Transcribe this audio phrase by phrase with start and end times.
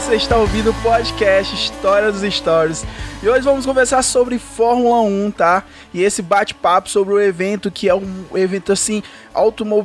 [0.00, 2.84] Você está ouvindo o podcast História dos Stories.
[3.20, 5.64] E hoje vamos conversar sobre Fórmula 1, tá?
[5.92, 9.02] E esse bate-papo sobre o evento que é um evento assim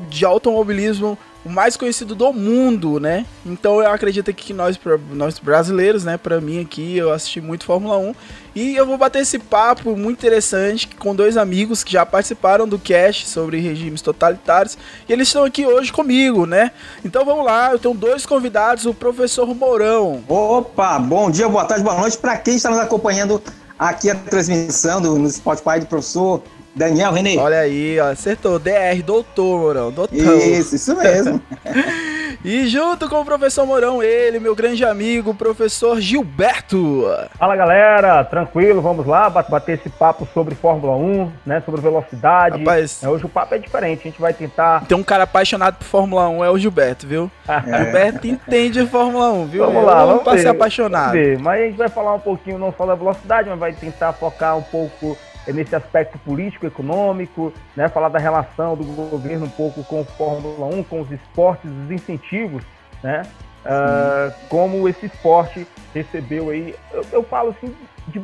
[0.09, 3.25] de automobilismo o mais conhecido do mundo, né?
[3.45, 4.79] Então eu acredito que nós,
[5.11, 6.17] nós brasileiros, né?
[6.17, 8.15] Para mim aqui, eu assisti muito Fórmula 1
[8.55, 12.79] e eu vou bater esse papo muito interessante com dois amigos que já participaram do
[12.79, 14.77] cast sobre regimes totalitários
[15.07, 16.71] e eles estão aqui hoje comigo, né?
[17.03, 20.23] Então vamos lá, eu tenho dois convidados, o professor Mourão.
[20.27, 23.41] Opa, bom dia, boa tarde, boa noite para quem está nos acompanhando
[23.77, 26.41] aqui a transmissão do, no Spotify do professor
[26.75, 27.37] Daniel René.
[27.37, 28.57] Olha aí, ó, acertou.
[28.57, 30.15] DR, doutor, Mourão, doutor.
[30.15, 31.39] Isso, isso mesmo.
[32.43, 37.05] e junto com o professor Mourão, ele, meu grande amigo, professor Gilberto.
[37.37, 42.57] Fala galera, tranquilo, vamos lá bater esse papo sobre Fórmula 1, né, sobre velocidade.
[42.59, 44.85] Rapaz, é, hoje o papo é diferente, a gente vai tentar...
[44.85, 47.29] Tem um cara apaixonado por Fórmula 1, é o Gilberto, viu?
[47.53, 47.83] É.
[47.83, 49.65] Gilberto entende Fórmula 1, viu?
[49.65, 51.11] Vamos lá, vamos, vamos ser apaixonado.
[51.11, 51.39] Vamos ver.
[51.39, 54.57] Mas a gente vai falar um pouquinho não só da velocidade, mas vai tentar focar
[54.57, 55.17] um pouco
[55.51, 60.67] nesse aspecto político, econômico, né, falar da relação do governo um pouco com o Fórmula
[60.73, 62.63] 1, com os esportes, os incentivos,
[63.01, 63.23] né,
[63.65, 67.75] uh, como esse esporte recebeu aí, eu, eu, falo assim
[68.07, 68.23] de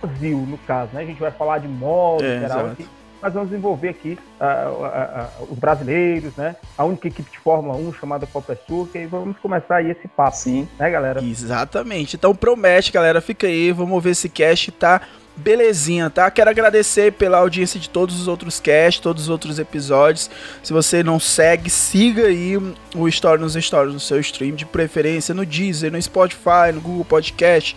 [0.00, 2.88] Brasil, no caso, né, a gente vai falar de modo é, geral, aqui,
[3.22, 7.94] mas vamos envolver aqui uh, uh, os brasileiros, né, a única equipe de Fórmula 1
[7.94, 10.68] chamada Copa Sul, e vamos começar aí esse papo, Sim.
[10.78, 11.22] né, galera?
[11.22, 15.00] Exatamente, então promete, galera, fica aí, vamos ver esse cast tá
[15.36, 16.30] Belezinha, tá?
[16.30, 20.30] Quero agradecer pela audiência de todos os outros casts, todos os outros episódios.
[20.62, 22.56] Se você não segue, siga aí
[22.94, 27.04] o Story nos Stories no seu stream, de preferência no Deezer, no Spotify, no Google
[27.04, 27.76] Podcast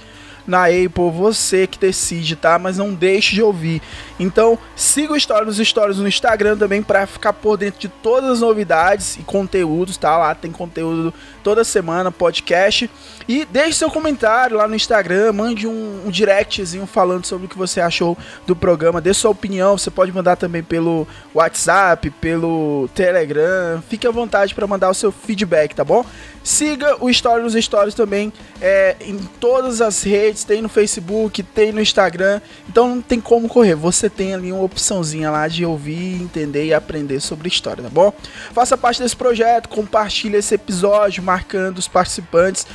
[0.50, 2.58] na Apple, você que decide, tá?
[2.58, 3.82] Mas não deixe de ouvir.
[4.20, 8.32] Então, siga o Story nos Stories no Instagram também para ficar por dentro de todas
[8.32, 10.18] as novidades e conteúdos, tá?
[10.18, 12.90] Lá tem conteúdo toda semana, podcast.
[13.28, 17.58] E deixe seu comentário lá no Instagram, mande um, um directzinho falando sobre o que
[17.58, 18.18] você achou
[18.48, 19.78] do programa, dê sua opinião.
[19.78, 23.82] Você pode mandar também pelo WhatsApp, pelo Telegram.
[23.88, 26.04] Fique à vontade para mandar o seu feedback, tá bom?
[26.44, 31.72] Siga o Story nos Stories também é, em todas as redes, tem no Facebook, tem
[31.72, 32.42] no Instagram.
[32.68, 33.76] Então não tem como correr.
[33.76, 38.14] Você tem ali uma opçãozinha lá de ouvir, entender e aprender sobre história, tá bom?
[38.54, 42.66] Faça parte desse projeto, compartilhe esse episódio, marcando os participantes.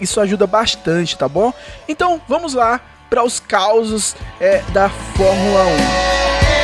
[0.00, 1.52] Isso ajuda bastante, tá bom?
[1.88, 5.66] Então vamos lá para os causos é, da Fórmula
[6.52, 6.55] 1.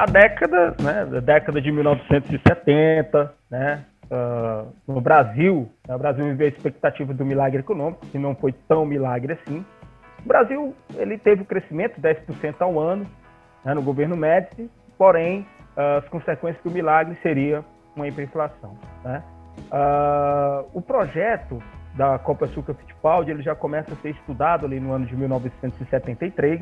[0.00, 6.46] A década, né, a década de 1970, né, uh, no Brasil, né, o Brasil viveu
[6.46, 9.62] a expectativa do milagre econômico, que não foi tão milagre assim.
[10.24, 13.06] O Brasil ele teve um crescimento 10% ao ano
[13.62, 15.46] né, no governo Médici, porém
[15.76, 17.62] uh, as consequências do milagre seria
[17.94, 18.78] uma hiperinflação.
[19.04, 19.22] Né?
[19.70, 21.62] Uh, o projeto
[21.94, 26.60] da Copa Açúcar Fittipaldi ele já começa a ser estudado ali no ano de 1973.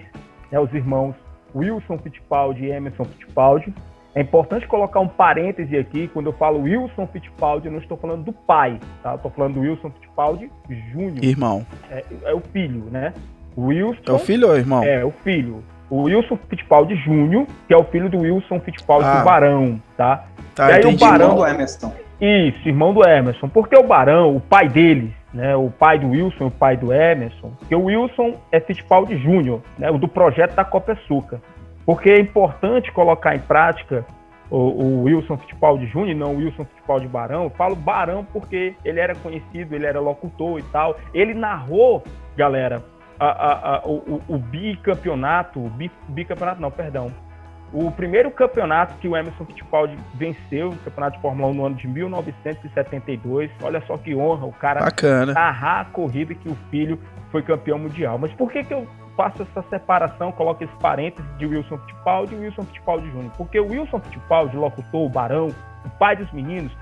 [0.50, 1.15] Né, os irmãos
[1.54, 3.75] Wilson Fittipaldi e Emerson Fittipaldi.
[4.14, 8.25] É importante colocar um parêntese aqui, quando eu falo Wilson Fittipaldi, eu não estou falando
[8.25, 9.14] do pai, tá?
[9.14, 10.50] Estou falando do Wilson Fittipaldi
[10.93, 11.22] Júnior.
[11.22, 11.67] Irmão.
[11.90, 13.12] É, é, o filho, né?
[13.56, 14.00] Wilson...
[14.06, 14.82] É o filho ou irmão?
[14.82, 15.62] É, o filho.
[15.90, 19.20] O Wilson Fittipaldi Júnior, que é o filho do Wilson Fittipaldi ah.
[19.20, 20.25] do Barão, tá?
[20.55, 21.31] Tá, e aí o Barão...
[21.31, 21.93] Irmão do Emerson.
[22.20, 23.49] Isso, irmão do Emerson.
[23.49, 27.52] Porque o Barão, o pai deles, né, o pai do Wilson o pai do Emerson,
[27.69, 31.40] que o Wilson é Fittipaldi Júnior, né, o do projeto da Copa Açúcar.
[31.84, 34.04] Porque é importante colocar em prática
[34.50, 37.44] o, o Wilson Fittipaldi Júnior, não o Wilson Fittipaldi Barão.
[37.44, 40.96] Eu falo Barão porque ele era conhecido, ele era locutor e tal.
[41.14, 42.02] Ele narrou,
[42.36, 42.82] galera,
[43.19, 45.60] a, a, a, o, o, bicampeonato,
[46.08, 47.10] bicampeonato não, perdão,
[47.73, 51.75] o primeiro campeonato que o Emerson Fittipaldi venceu, o campeonato de Fórmula 1 no ano
[51.75, 53.50] de 1972.
[53.62, 55.32] Olha só que honra, o cara Bacana.
[55.32, 56.99] narrar a corrida que o filho
[57.31, 58.19] foi campeão mundial.
[58.19, 58.87] Mas por que, que eu
[59.17, 63.31] faço essa separação, coloco esse parênteses de Wilson Fittipaldi e Wilson Fittipaldi Jr.?
[63.37, 65.49] Porque o Wilson Fittipaldi, locutor, o barão,
[65.85, 66.73] o pai dos meninos,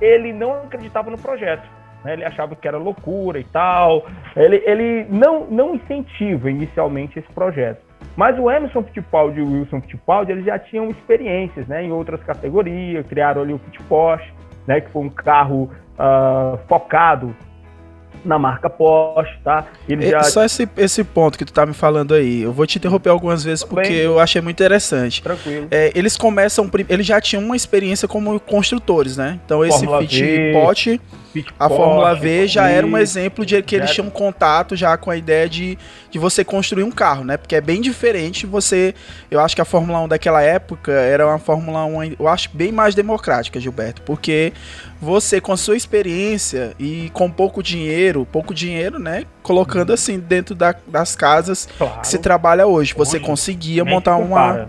[0.00, 1.66] ele não acreditava no projeto.
[2.04, 2.12] Né?
[2.12, 4.06] Ele achava que era loucura e tal.
[4.36, 7.85] Ele, ele não, não incentiva inicialmente esse projeto.
[8.16, 12.22] Mas o Emerson Fittipaldi e o Wilson Fittipaldi, eles já tinham experiências né, em outras
[12.22, 14.32] categorias, criaram ali o Fittipaldi,
[14.66, 17.34] né, que foi um carro uh, focado
[18.24, 19.66] na marca Porsche, tá?
[19.88, 20.22] Ele já...
[20.24, 23.44] Só esse, esse ponto que tu tá me falando aí, eu vou te interromper algumas
[23.44, 25.22] vezes porque eu achei muito interessante.
[25.22, 25.68] Tranquilo.
[25.70, 29.38] É, eles começam, eles já tinham uma experiência como construtores, né?
[29.44, 31.00] Então esse Fittipaldi
[31.58, 35.16] a Fórmula V já era um exemplo de que eles tinham contato já com a
[35.16, 35.78] ideia de,
[36.10, 37.36] de você construir um carro, né?
[37.36, 38.94] Porque é bem diferente você.
[39.30, 42.72] Eu acho que a Fórmula 1 daquela época era uma Fórmula 1, eu acho, bem
[42.72, 44.02] mais democrática, Gilberto.
[44.02, 44.52] Porque
[45.00, 49.24] você, com a sua experiência e com pouco dinheiro, pouco dinheiro, né?
[49.42, 49.94] Colocando uhum.
[49.94, 52.00] assim dentro da, das casas claro.
[52.00, 54.68] que se trabalha hoje, você conseguia montar uma.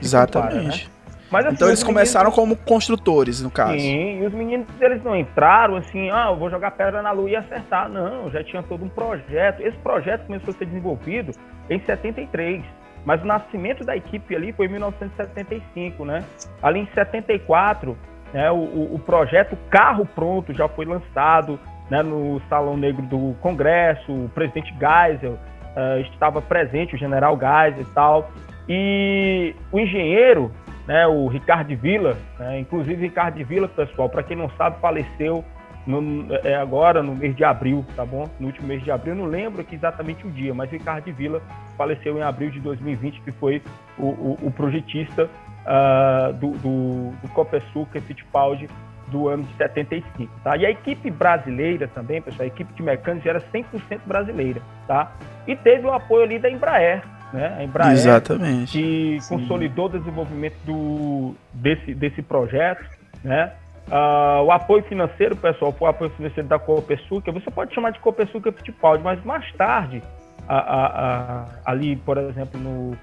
[0.00, 0.54] Exatamente.
[0.62, 0.92] Compara, né?
[1.32, 3.78] Mas, assim, então eles começaram como construtores, no caso.
[3.78, 7.30] Sim, e os meninos eles não entraram assim, ah, eu vou jogar pedra na lua
[7.30, 7.88] e acertar.
[7.88, 9.62] Não, já tinha todo um projeto.
[9.62, 11.32] Esse projeto começou a ser desenvolvido
[11.70, 12.62] em 73.
[13.06, 16.22] Mas o nascimento da equipe ali foi em 1975, né?
[16.62, 17.96] Ali em 74,
[18.32, 21.58] né, o, o, o projeto Carro Pronto já foi lançado
[21.90, 27.82] né, no Salão Negro do Congresso, o presidente Geisel uh, estava presente, o general Geisel
[27.82, 28.30] e tal.
[28.68, 30.52] E o engenheiro
[30.86, 35.44] né, o Ricardo Vila, né, inclusive Ricardo Vila, pessoal, para quem não sabe, faleceu
[35.86, 38.28] no, é, agora no mês de abril, tá bom?
[38.38, 41.42] No último mês de abril, não lembro aqui exatamente o dia, mas Ricardo Vila
[41.76, 43.62] faleceu em abril de 2020, que foi
[43.98, 48.68] o, o, o projetista uh, do, do, do Copesuca Fittipaldi
[49.08, 50.56] do ano de 75, tá?
[50.56, 55.12] E a equipe brasileira também, pessoal, a equipe de mecânicos era 100% brasileira, tá?
[55.46, 57.02] E teve o apoio ali da Embraer,
[57.32, 57.56] né?
[57.58, 58.72] A Embraer, Exatamente.
[58.72, 59.38] que Sim.
[59.38, 62.84] consolidou o desenvolvimento do, desse, desse projeto,
[63.24, 63.52] né?
[63.88, 67.32] Uh, o apoio financeiro, pessoal, foi o apoio financeiro da Copesuca.
[67.32, 70.02] Você pode chamar de Copesuca Fittipaldi, mas mais tarde,
[70.48, 72.96] a, a, a, ali, por exemplo, no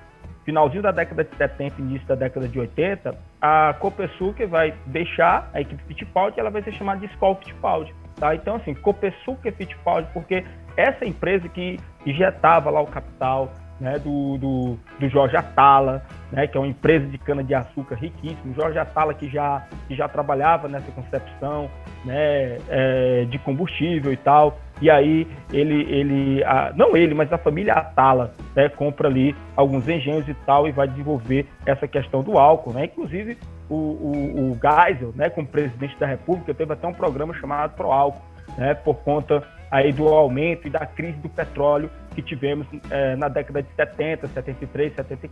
[0.45, 5.61] finalzinho da década de 70, início da década de 80, a Copesuca vai deixar a
[5.61, 7.93] equipe Fittipaldi ela vai ser chamada de Skol Fittipaldi.
[8.15, 8.33] Tá?
[8.33, 10.43] Então, assim, Copesuca Fittipaldi, porque
[10.75, 16.57] essa empresa que injetava lá o capital, né, do, do, do, Jorge Atala, né, que
[16.57, 18.53] é uma empresa de cana-de-açúcar riquíssimo.
[18.53, 21.69] Jorge Atala que já, que já trabalhava nessa concepção
[22.03, 24.59] né, é, de combustível e tal.
[24.81, 29.87] E aí ele, ele a, não ele, mas a família Atala né, compra ali alguns
[29.87, 32.73] engenhos e tal e vai desenvolver essa questão do álcool.
[32.73, 32.85] Né?
[32.85, 33.37] Inclusive
[33.69, 37.91] o, o, o Geisel, né, como presidente da República, teve até um programa chamado Pro
[37.91, 38.21] Álcool,
[38.57, 41.89] né, por conta aí do aumento e da crise do petróleo
[42.21, 45.29] que tivemos é, na década de 70, 73, 70,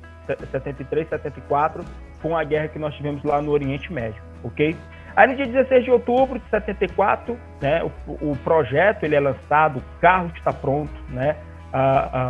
[0.52, 1.84] 73, 74,
[2.22, 4.76] com a guerra que nós tivemos lá no Oriente Médio, ok?
[5.16, 9.80] Aí no dia 16 de outubro de 74, né, o, o projeto ele é lançado,
[9.80, 11.36] o carro está pronto, né?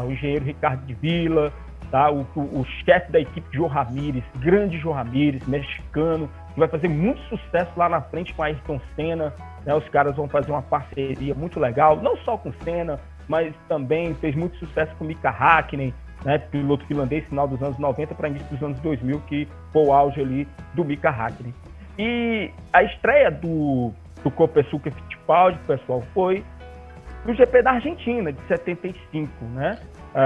[0.05, 1.53] O engenheiro Ricardo de Vila,
[1.91, 2.09] tá?
[2.09, 6.87] o, o, o chefe da equipe Joe Ramírez, grande Joe Ramírez, mexicano, que vai fazer
[6.87, 9.33] muito sucesso lá na frente com a Ayrton Senna.
[9.65, 9.73] Né?
[9.73, 14.35] Os caras vão fazer uma parceria muito legal, não só com Senna, mas também fez
[14.35, 15.93] muito sucesso com Mika Hakkinen,
[16.23, 19.93] né, piloto finlandês, final dos anos 90 para início dos anos 2000, que foi o
[19.93, 21.53] auge ali do Mika Hakkinen.
[21.97, 23.91] E a estreia do,
[24.23, 26.43] do Copesuca Fittipaldi, pessoal, foi
[27.25, 29.79] no GP da Argentina, de 75, né?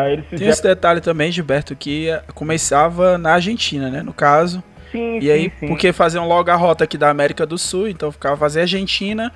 [0.09, 0.39] Eles fizeram...
[0.39, 4.63] Tem esse detalhe também, Gilberto, que começava na Argentina, né, no caso.
[4.91, 5.67] Sim, e sim, aí, sim.
[5.67, 9.31] porque faziam logo a rota aqui da América do Sul, então ficava fazer Argentina,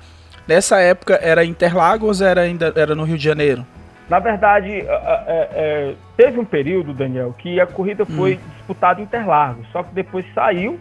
[0.46, 3.66] Nessa época era Interlagos era ainda era no Rio de Janeiro?
[4.08, 8.48] Na verdade, é, é, teve um período, Daniel, que a corrida foi hum.
[8.56, 10.78] disputada em Interlagos, só que depois saiu,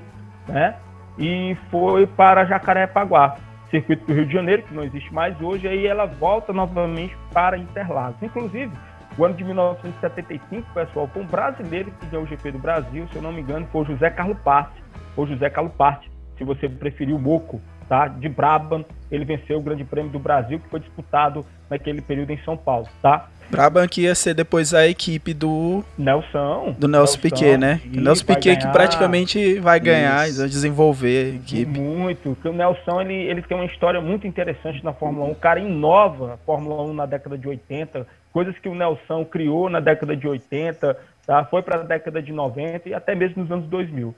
[0.47, 0.75] né?
[1.17, 3.37] E foi para Jacarepaguá,
[3.71, 7.57] circuito do Rio de Janeiro, que não existe mais hoje, aí ela volta novamente para
[7.57, 8.21] Interlagos.
[8.21, 8.71] Inclusive,
[9.17, 13.15] o ano de 1975, pessoal, foi um brasileiro que deu o GP do Brasil, se
[13.15, 14.83] eu não me engano, foi o José Carlos Parte,
[15.15, 18.07] ou José Carlos Parte, se você preferir o Moco, tá?
[18.07, 22.37] De Brabham, ele venceu o Grande Prêmio do Brasil, que foi disputado naquele período em
[22.43, 23.27] São Paulo, tá?
[23.49, 27.81] Brabham que ia ser depois a equipe do Nelson, do Nelson, Nelson Piquet, né?
[27.85, 31.79] O Nelson Piquet ganhar, que praticamente vai ganhar, e desenvolver a equipe.
[31.79, 35.31] Muito, porque o Nelson ele, ele tem uma história muito interessante na Fórmula 1.
[35.31, 39.69] O cara inova a Fórmula 1 na década de 80, coisas que o Nelson criou
[39.69, 41.45] na década de 80, tá?
[41.45, 44.15] foi para a década de 90 e até mesmo nos anos 2000.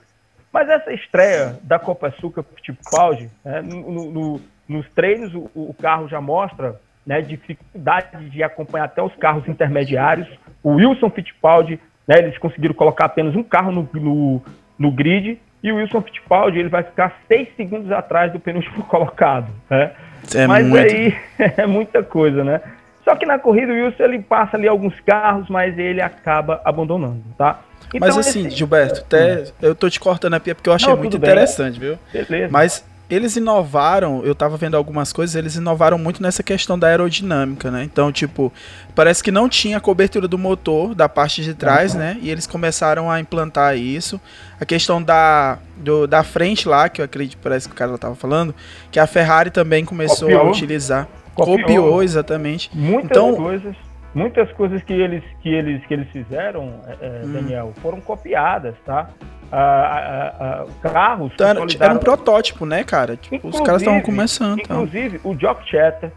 [0.57, 6.07] Mas essa estreia da Copa Açúcar Fittipaldi, né, no, no, nos treinos o, o, carro
[6.07, 10.27] já mostra né, dificuldade de acompanhar até os carros intermediários.
[10.63, 14.41] O Wilson Fittipaldi, né, eles conseguiram colocar apenas um carro no, no,
[14.79, 19.51] no grid e o Wilson Fittipaldi ele vai ficar seis segundos atrás do penúltimo colocado.
[19.69, 19.91] Né?
[20.33, 20.91] É mas muito...
[20.91, 21.15] aí
[21.55, 22.61] é muita coisa, né?
[23.03, 27.21] Só que na corrida o Wilson ele passa ali alguns carros, mas ele acaba abandonando,
[27.37, 27.59] tá?
[27.93, 28.55] Então, mas assim, esse...
[28.55, 31.89] Gilberto, até eu tô te cortando a pia porque eu achei Não, muito interessante, bem.
[31.89, 31.99] viu?
[32.11, 32.49] Beleza.
[32.51, 37.71] Mas eles inovaram, eu tava vendo algumas coisas, eles inovaram muito nessa questão da aerodinâmica,
[37.71, 37.83] né?
[37.83, 38.51] Então, tipo,
[38.93, 41.99] parece que não tinha cobertura do motor da parte de trás, uhum.
[41.99, 42.17] né?
[42.21, 44.19] E eles começaram a implantar isso.
[44.59, 48.15] A questão da, do, da frente lá, que eu acredito, parece que o cara tava
[48.15, 48.53] falando,
[48.91, 50.41] que a Ferrari também começou Copiou.
[50.41, 51.07] a utilizar.
[51.33, 52.69] Copiou, Copiou exatamente.
[52.73, 53.86] Muitas então, coisas
[54.17, 57.31] muitas coisas que eles que eles que eles fizeram, é, é hum.
[57.31, 59.09] Daniel, foram copiadas, tá?
[59.51, 61.31] Ah, ah, carros.
[61.33, 63.15] Então, era, era, um protótipo, né, cara?
[63.15, 64.61] Tipo, os caras estavam começando.
[64.61, 64.73] Tá?
[64.73, 65.29] Inclusive, tá.
[65.29, 66.11] o Jock Chatter,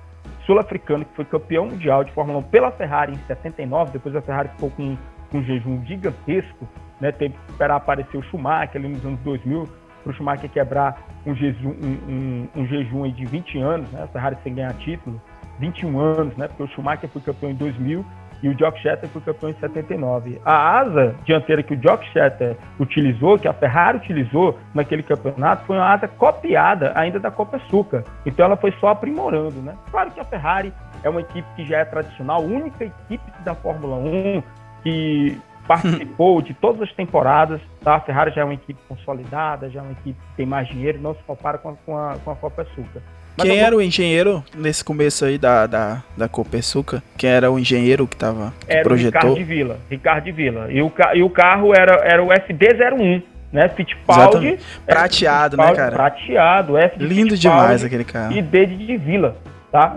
[0.46, 4.48] sul-africano, que foi campeão mundial de Fórmula 1 pela Ferrari em 79, depois a Ferrari
[4.48, 4.96] ficou com,
[5.30, 6.68] com um jejum gigantesco,
[7.00, 7.12] né?
[7.12, 9.68] Teve que esperar aparecer o Schumacher ali nos anos 2000
[10.02, 14.02] para o Schumacher quebrar um jejum, um, um, um jejum de 20 anos, né?
[14.02, 15.20] A Ferrari sem ganhar título.
[15.60, 16.48] 21 anos, né?
[16.48, 18.04] Porque o Schumacher foi campeão em 2000
[18.42, 20.40] e o Jock Shatter foi campeão em 79.
[20.44, 25.76] A asa dianteira que o Jock Shatter utilizou, que a Ferrari utilizou naquele campeonato, foi
[25.76, 28.04] uma asa copiada ainda da Copa Suca.
[28.24, 29.76] Então ela foi só aprimorando, né?
[29.90, 33.96] Claro que a Ferrari é uma equipe que já é tradicional, única equipe da Fórmula
[33.96, 34.42] 1
[34.82, 35.38] que
[35.68, 37.96] participou de todas as temporadas, tá?
[37.96, 40.98] A Ferrari já é uma equipe consolidada, já é uma equipe que tem mais dinheiro,
[41.00, 43.02] não se compara com a, com a, com a Copa Suca.
[43.38, 47.02] Quem era o engenheiro nesse começo aí da, da, da Copersuca?
[47.16, 49.20] Quem era o engenheiro que tava que era projetou?
[49.20, 49.78] Ricardo de Vila.
[49.90, 50.66] Ricardo de Vila.
[50.70, 53.22] E o, e o carro era, era o FD01,
[53.52, 53.68] né?
[53.68, 54.58] Fittipaldi.
[54.86, 55.92] Prateado, né, cara?
[55.92, 58.32] Prateado, F de Lindo demais aquele carro.
[58.32, 59.36] E D de Vila,
[59.72, 59.96] tá?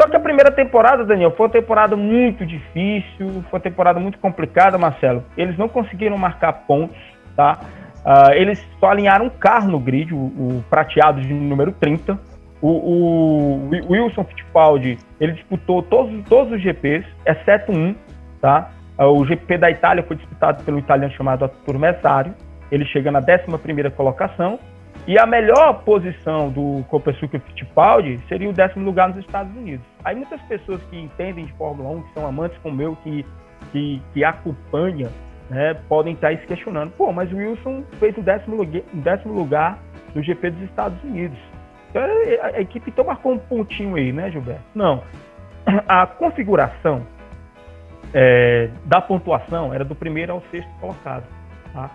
[0.00, 4.16] Só que a primeira temporada, Daniel, foi uma temporada muito difícil, foi uma temporada muito
[4.18, 5.24] complicada, Marcelo.
[5.36, 6.96] Eles não conseguiram marcar pontos,
[7.34, 7.58] tá?
[8.06, 12.16] Uh, eles só alinharam um carro no grid, o, o prateado de número 30,
[12.60, 17.94] o, o, Wilson Fittipaldi, ele disputou todos, todos os GPs, exceto um,
[18.40, 18.70] tá?
[18.98, 22.34] O GP da Itália foi disputado pelo italiano chamado Arturo Messario.
[22.70, 24.58] Ele chega na 11ª colocação.
[25.06, 29.86] E a melhor posição do Copersuca Fittipaldi seria o décimo lugar nos Estados Unidos.
[30.04, 33.24] Aí muitas pessoas que entendem de Fórmula 1, que são amantes como eu, que,
[33.72, 35.08] que, que acompanha,
[35.48, 36.90] né, podem estar se questionando.
[36.90, 39.78] Pô, mas o Wilson fez o décimo, lugar, décimo lugar
[40.14, 41.38] no GP dos Estados Unidos.
[41.90, 42.02] Então,
[42.42, 44.62] a equipe então marcou um pontinho aí, né, Gilberto?
[44.74, 45.02] Não.
[45.88, 47.06] A configuração
[48.12, 51.24] é, da pontuação era do primeiro ao sexto colocado.
[51.72, 51.90] Tá?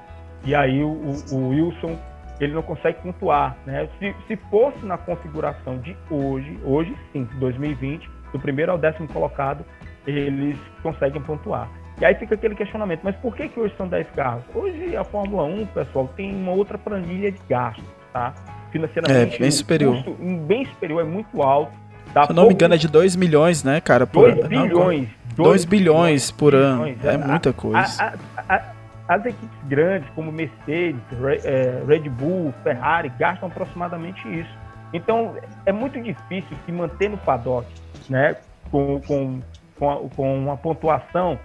[0.45, 1.97] E aí o, o, Wilson
[2.39, 3.55] ele não consegue pontuar.
[3.65, 3.87] Né?
[3.99, 9.63] Se, se fosse na configuração de hoje, hoje sim, 2020, do primeiro ao décimo colocado,
[10.05, 11.69] eles conseguem pontuar.
[12.01, 14.43] E aí fica aquele questionamento, mas por que, que hoje são 10 carros?
[14.53, 18.33] Hoje a Fórmula 1, pessoal, tem uma outra planilha de gastos, tá?
[18.73, 19.35] Financeiramente.
[19.35, 19.95] É, bem superior.
[19.95, 21.71] Custo, bem superior, é muito alto.
[22.11, 24.05] Se eu não me engano, é de 2 milhões, né, cara?
[24.05, 25.07] Por 2 bilhões.
[25.35, 26.87] 2 bilhões por ano.
[27.03, 27.77] É, é muita coisa.
[27.77, 28.73] A, a, a,
[29.07, 31.01] as equipes grandes, como Mercedes,
[31.43, 34.49] é, Red Bull, Ferrari, gastam aproximadamente isso.
[34.93, 37.67] Então, é muito difícil se manter no paddock,
[38.09, 38.35] né?
[38.69, 39.39] Com, com,
[39.79, 41.39] com, com uma pontuação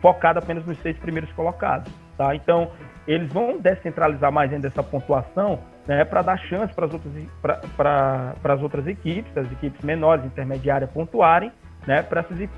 [0.00, 1.92] focada apenas nos seis primeiros colocados.
[2.16, 2.34] Tá?
[2.34, 2.70] Então,
[3.06, 7.12] eles vão descentralizar mais ainda essa pontuação né, para dar chance para as outras,
[7.76, 11.52] para as outras equipes, as equipes menores, intermediárias, pontuarem,
[11.86, 12.48] né, para essas,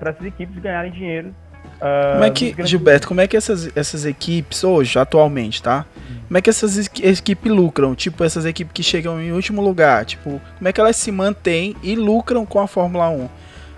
[0.00, 1.34] essas equipes ganharem dinheiro.
[1.76, 5.84] Uh, como é que, Gilberto, como é que essas, essas equipes hoje, atualmente, tá?
[5.96, 6.14] Hum.
[6.28, 7.94] Como é que essas equipes lucram?
[7.94, 11.74] Tipo, essas equipes que chegam em último lugar, tipo, como é que elas se mantêm
[11.82, 13.28] e lucram com a Fórmula 1?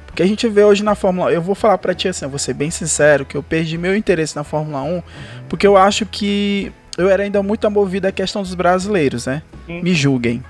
[0.07, 2.31] Porque a gente vê hoje na Fórmula 1, eu vou falar para ti assim, eu
[2.31, 5.03] vou ser bem sincero, que eu perdi meu interesse na Fórmula 1,
[5.49, 9.43] porque eu acho que eu era ainda muito movido à questão dos brasileiros, né?
[9.67, 9.83] Sim.
[9.83, 10.43] Me julguem.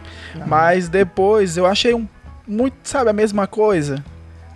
[0.46, 2.06] Mas depois eu achei um,
[2.46, 4.04] muito, sabe, a mesma coisa.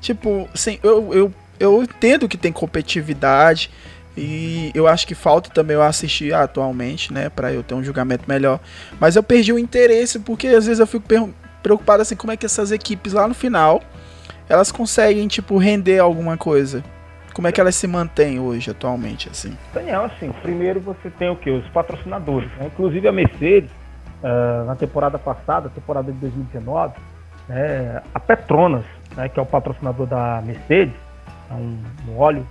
[0.01, 3.71] Tipo, assim, eu, eu, eu entendo que tem competitividade
[4.17, 8.25] e eu acho que falta também eu assistir atualmente, né, para eu ter um julgamento
[8.27, 8.61] melhor.
[8.99, 11.05] Mas eu perdi o interesse porque às vezes eu fico
[11.63, 13.83] preocupado assim, como é que essas equipes lá no final
[14.49, 16.83] elas conseguem tipo render alguma coisa.
[17.35, 19.57] Como é que elas se mantêm hoje, atualmente, assim?
[19.73, 21.51] Daniel, assim, primeiro você tem o que?
[21.51, 22.51] Os patrocinadores.
[22.57, 22.67] Né?
[22.67, 23.71] Inclusive a Mercedes,
[24.23, 26.95] uh, na temporada passada, temporada de 2019,
[27.49, 28.85] né, a Petronas,
[29.17, 30.95] né, que é o patrocinador da Mercedes,
[31.51, 32.47] é um, um óleo,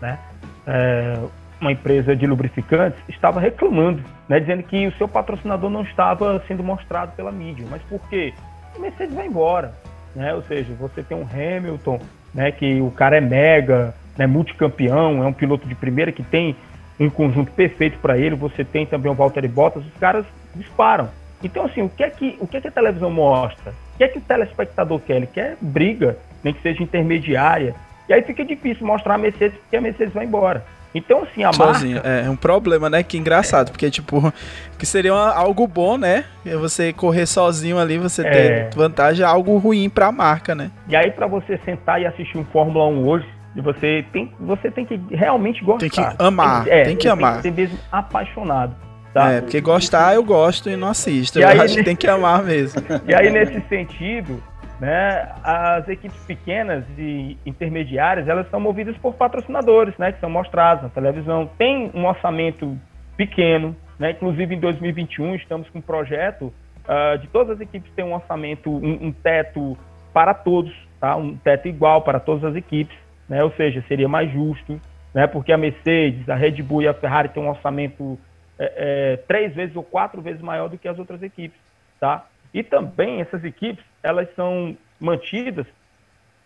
[0.00, 0.18] né?
[0.66, 1.18] É,
[1.60, 6.62] uma empresa de lubrificantes, estava reclamando, né, dizendo que o seu patrocinador não estava sendo
[6.62, 7.64] mostrado pela mídia.
[7.70, 8.34] Mas por quê?
[8.76, 9.72] A Mercedes vai embora,
[10.14, 10.34] né?
[10.34, 12.00] Ou seja, você tem um Hamilton,
[12.34, 16.56] né, que o cara é mega, né, multicampeão, é um piloto de primeira que tem
[17.00, 18.34] um conjunto perfeito para ele.
[18.36, 21.08] Você tem também o Valtteri Bottas, os caras disparam.
[21.42, 23.72] Então, assim, o que é que, o que, é que a televisão mostra?
[23.94, 25.16] O que é que o telespectador quer?
[25.16, 27.74] Ele quer briga, nem que seja intermediária.
[28.08, 30.64] E aí fica difícil mostrar a Mercedes porque a Mercedes vai embora.
[30.94, 31.94] Então, assim, a Sozinho.
[31.94, 32.08] marca...
[32.08, 33.02] É um problema, né?
[33.02, 34.32] Que engraçado, porque, tipo,
[34.78, 36.26] que seria uma, algo bom, né?
[36.60, 38.30] Você correr sozinho ali, você É.
[38.30, 40.70] ter vantagem, é algo ruim pra marca, né?
[40.86, 43.26] E aí, para você sentar e assistir um Fórmula 1 hoje,
[43.60, 45.80] você tem, você tem que realmente gostar.
[45.80, 47.42] Tem que amar, é, tem que amar.
[47.42, 48.74] Tem que ser mesmo apaixonado.
[49.12, 49.30] Tá?
[49.30, 51.38] É, porque gostar eu gosto e não assisto.
[51.38, 52.80] E eu aí, acho que tem que amar mesmo.
[53.06, 54.42] E aí, nesse sentido,
[54.80, 60.84] né, as equipes pequenas e intermediárias, elas são movidas por patrocinadores, né, que são mostrados
[60.84, 61.50] na televisão.
[61.58, 62.78] Tem um orçamento
[63.16, 66.50] pequeno, né, inclusive em 2021 estamos com um projeto
[66.86, 69.76] ah, de todas as equipes ter um orçamento, um, um teto
[70.12, 72.96] para todos, tá, um teto igual para todas as equipes,
[73.28, 74.80] né, ou seja, seria mais justo,
[75.14, 78.18] né, porque a Mercedes, a Red Bull e a Ferrari têm um orçamento
[78.58, 81.58] é, é, três vezes ou quatro vezes maior do que as outras equipes,
[81.98, 82.26] tá?
[82.54, 85.66] E também essas equipes, elas são mantidas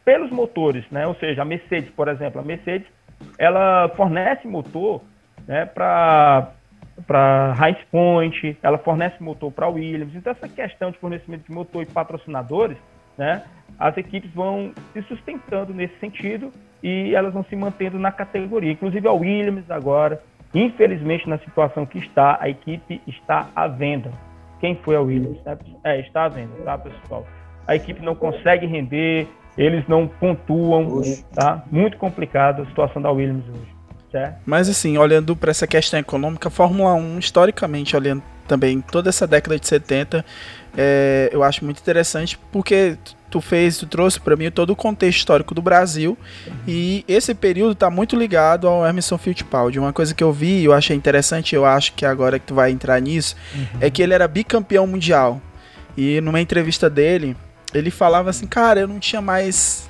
[0.04, 1.06] pelos motores, né?
[1.06, 2.86] Ou seja, a Mercedes, por exemplo, a Mercedes,
[3.38, 5.02] ela fornece motor,
[5.46, 6.52] né, para
[7.06, 10.14] para High Point, ela fornece motor para Williams.
[10.14, 12.78] Então essa questão de fornecimento de motor e patrocinadores,
[13.16, 13.42] né,
[13.78, 16.50] as equipes vão se sustentando nesse sentido
[16.82, 18.72] e elas vão se mantendo na categoria.
[18.72, 20.22] Inclusive a Williams agora,
[20.54, 24.10] infelizmente na situação que está, a equipe está à venda.
[24.60, 25.38] Quem foi a Williams?
[25.44, 25.58] né?
[25.84, 27.26] É, está à venda, tá, pessoal?
[27.66, 29.26] A equipe não consegue render,
[29.58, 31.24] eles não pontuam, Oxe.
[31.34, 31.62] tá?
[31.70, 33.74] Muito complicado a situação da Williams hoje,
[34.10, 34.40] certo?
[34.46, 39.26] Mas assim, olhando para essa questão econômica, a Fórmula 1, historicamente, olhando também toda essa
[39.26, 40.24] década de 70,
[40.76, 42.98] é, eu acho muito interessante porque
[43.30, 46.16] tu fez, tu trouxe para mim todo o contexto histórico do Brasil
[46.66, 49.78] e esse período tá muito ligado ao Emerson Fittipaldi.
[49.78, 52.70] Uma coisa que eu vi, eu achei interessante, eu acho que agora que tu vai
[52.70, 53.36] entrar nisso,
[53.80, 55.40] é que ele era bicampeão mundial.
[55.96, 57.36] E numa entrevista dele,
[57.72, 59.88] ele falava assim, cara, eu não tinha mais.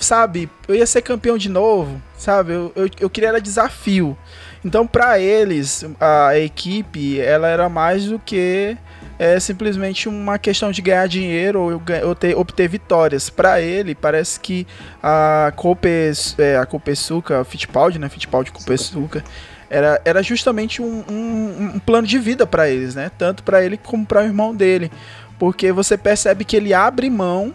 [0.00, 2.52] Sabe, eu ia ser campeão de novo, sabe?
[2.52, 4.18] Eu, eu, eu queria era desafio.
[4.64, 8.76] Então, pra eles, a equipe, ela era mais do que
[9.18, 13.30] é, simplesmente uma questão de ganhar dinheiro ou, ou ter, obter vitórias.
[13.30, 14.66] Pra ele, parece que
[15.02, 18.08] a Copes, é, a Copesuca, Fittipaldi, né?
[18.08, 19.24] Fittipaldi Copesuca,
[19.68, 23.10] era, era justamente um, um, um plano de vida pra eles, né?
[23.18, 24.90] Tanto pra ele como para o irmão dele.
[25.38, 27.52] Porque você percebe que ele abre mão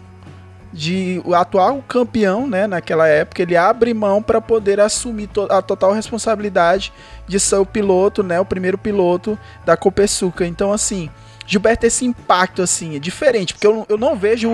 [0.72, 5.60] de o atual campeão, né, naquela época, ele abre mão para poder assumir to- a
[5.60, 6.90] total responsabilidade
[7.28, 10.46] de ser o piloto, né, o primeiro piloto da Copesuca.
[10.46, 11.10] Então, assim,
[11.46, 14.50] Gilberto, esse impacto, assim, é diferente, porque eu, não- eu não vejo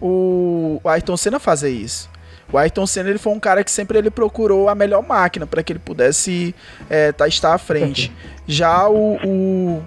[0.00, 2.10] o, o, Ayrton Senna fazer isso.
[2.52, 5.62] O Ayrton Senna ele foi um cara que sempre ele procurou a melhor máquina para
[5.62, 6.54] que ele pudesse
[6.90, 8.12] é, tá, estar à frente.
[8.46, 9.82] Já o, o,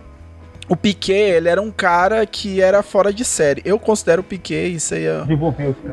[0.67, 3.61] o Piquet, ele era um cara que era fora de série.
[3.63, 5.23] Eu considero o Piquet, isso aí é,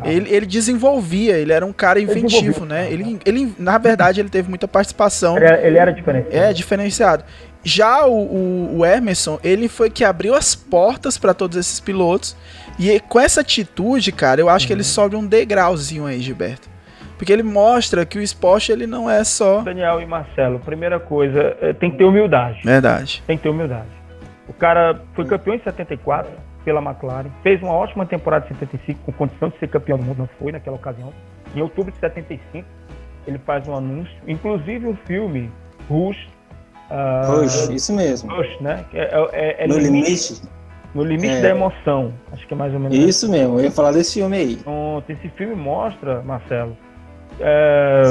[0.07, 2.91] ele, ele desenvolvia, ele era um cara inventivo, né?
[2.91, 5.37] Ele, ele, na verdade, ele teve muita participação.
[5.37, 6.29] Ele, era- ele era diferente.
[6.31, 7.23] É, diferenciado.
[7.65, 12.37] Já o, o, o Emerson, ele foi que abriu as portas para todos esses pilotos.
[12.79, 16.69] E com essa atitude, cara, eu acho que ele sobe um degrauzinho aí, Gilberto.
[17.17, 19.63] Porque ele mostra que o esporte, ele não é só...
[19.63, 22.61] Daniel e Marcelo, primeira coisa, eh, tem que ter humildade.
[22.65, 23.23] Verdade.
[23.27, 23.87] Tem que ter humildade.
[24.49, 26.33] O cara foi campeão em 74
[26.65, 30.19] pela McLaren, fez uma ótima temporada em 75 com condição de ser campeão do mundo,
[30.19, 31.13] não foi naquela ocasião.
[31.55, 32.67] Em outubro de 75,
[33.27, 35.51] ele faz um anúncio, inclusive o filme
[35.89, 36.29] Rush,
[37.43, 38.31] Oxe, isso mesmo.
[38.35, 38.85] Rush, né?
[38.93, 40.43] É, é- é No limite, limite.
[40.95, 41.41] no limite É.
[41.43, 42.13] da emoção.
[42.33, 44.57] Acho que é mais ou menos Isso mesmo, eu ia falar desse filme aí.
[44.57, 46.77] Pronto, esse filme mostra, Marcelo,
[47.41, 48.03] é,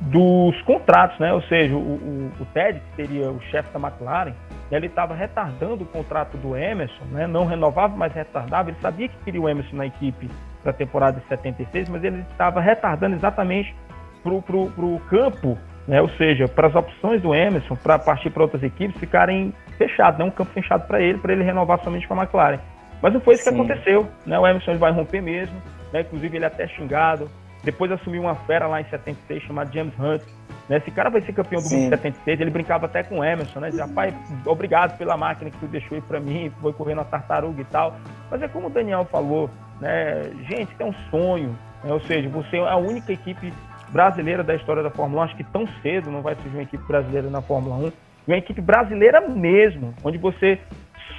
[0.00, 1.32] dos contratos, né?
[1.32, 4.32] Ou seja, o, o, o Ted, que seria o chefe da McLaren,
[4.70, 7.26] ele estava retardando o contrato do Emerson, né?
[7.26, 8.70] Não renovava, mas retardava.
[8.70, 10.28] Ele sabia que queria o Emerson na equipe
[10.62, 13.74] para a temporada de 76, mas ele estava retardando exatamente
[14.22, 16.00] para o campo, né?
[16.00, 20.24] Ou seja, para as opções do Emerson para partir para outras equipes ficarem fechados, né?
[20.24, 22.58] Um campo fechado para ele, para ele renovar somente com a McLaren.
[23.00, 23.56] Mas não foi isso que Sim.
[23.56, 24.38] aconteceu, né?
[24.38, 25.56] O Emerson vai romper mesmo,
[25.92, 26.02] né?
[26.02, 27.28] Inclusive ele é até xingado.
[27.64, 30.22] Depois assumiu uma fera lá em 76 chamada James Hunt.
[30.68, 30.78] Né?
[30.78, 31.76] Esse cara vai ser campeão do Sim.
[31.76, 32.40] mundo em 76.
[32.40, 33.70] Ele brincava até com o Emerson, né?
[33.70, 34.14] Dizia, pai,
[34.46, 37.96] obrigado pela máquina que tu deixou aí pra mim, foi correndo a tartaruga e tal.
[38.30, 40.22] Mas é como o Daniel falou, né?
[40.48, 41.92] Gente, tem um sonho, né?
[41.92, 43.52] ou seja, você é a única equipe
[43.92, 45.24] brasileira da história da Fórmula 1.
[45.26, 47.92] Acho que tão cedo não vai surgir uma equipe brasileira na Fórmula 1.
[48.26, 50.58] Uma equipe brasileira mesmo, onde você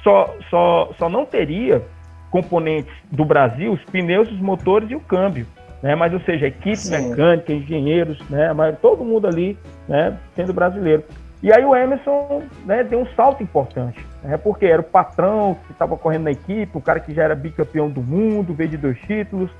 [0.02, 1.82] só, só, só não teria
[2.30, 5.46] componentes do Brasil, os pneus, os motores e o câmbio.
[5.82, 5.94] Né?
[5.94, 6.90] Mas, ou seja, equipe Sim.
[6.90, 8.52] mecânica, engenheiros, né?
[8.52, 9.56] Mas todo mundo ali
[9.86, 10.18] né?
[10.34, 11.04] sendo brasileiro.
[11.44, 15.72] E aí o Emerson né, deu um salto importante, né, porque era o patrão que
[15.72, 18.98] estava correndo na equipe, o cara que já era bicampeão do mundo, veio de dois
[19.00, 19.50] títulos,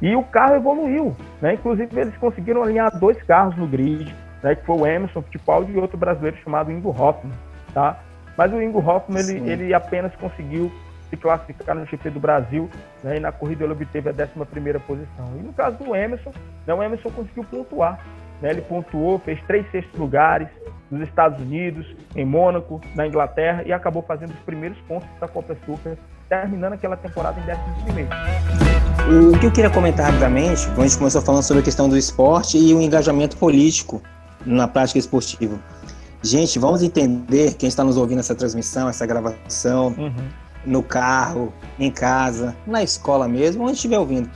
[0.00, 1.16] e o carro evoluiu.
[1.40, 5.72] Né, inclusive eles conseguiram alinhar dois carros no grid, né, que foi o Emerson Fittipaldi
[5.72, 7.34] e outro brasileiro chamado Ingo Hoffman.
[7.72, 7.98] Tá?
[8.36, 10.70] Mas o Ingo Hoffman ele, ele apenas conseguiu
[11.10, 12.68] se classificar no GP do Brasil,
[13.02, 15.32] né, e na corrida ele obteve a 11 posição.
[15.38, 16.32] E no caso do Emerson,
[16.66, 18.00] né, o Emerson conseguiu pontuar.
[18.40, 20.48] Né, ele pontuou, fez três sextos lugares,
[20.90, 25.56] nos Estados Unidos, em Mônaco, na Inglaterra e acabou fazendo os primeiros pontos da Copa
[25.64, 25.96] Super,
[26.28, 28.10] terminando aquela temporada em 11 primeiro.
[29.34, 31.96] O que eu queria comentar rapidamente, quando a gente começou falando sobre a questão do
[31.96, 34.02] esporte e o engajamento político
[34.44, 35.58] na prática esportiva.
[36.22, 40.14] Gente, vamos entender, quem está nos ouvindo essa transmissão, essa gravação, uhum.
[40.64, 44.30] no carro, em casa, na escola mesmo, onde estiver ouvindo.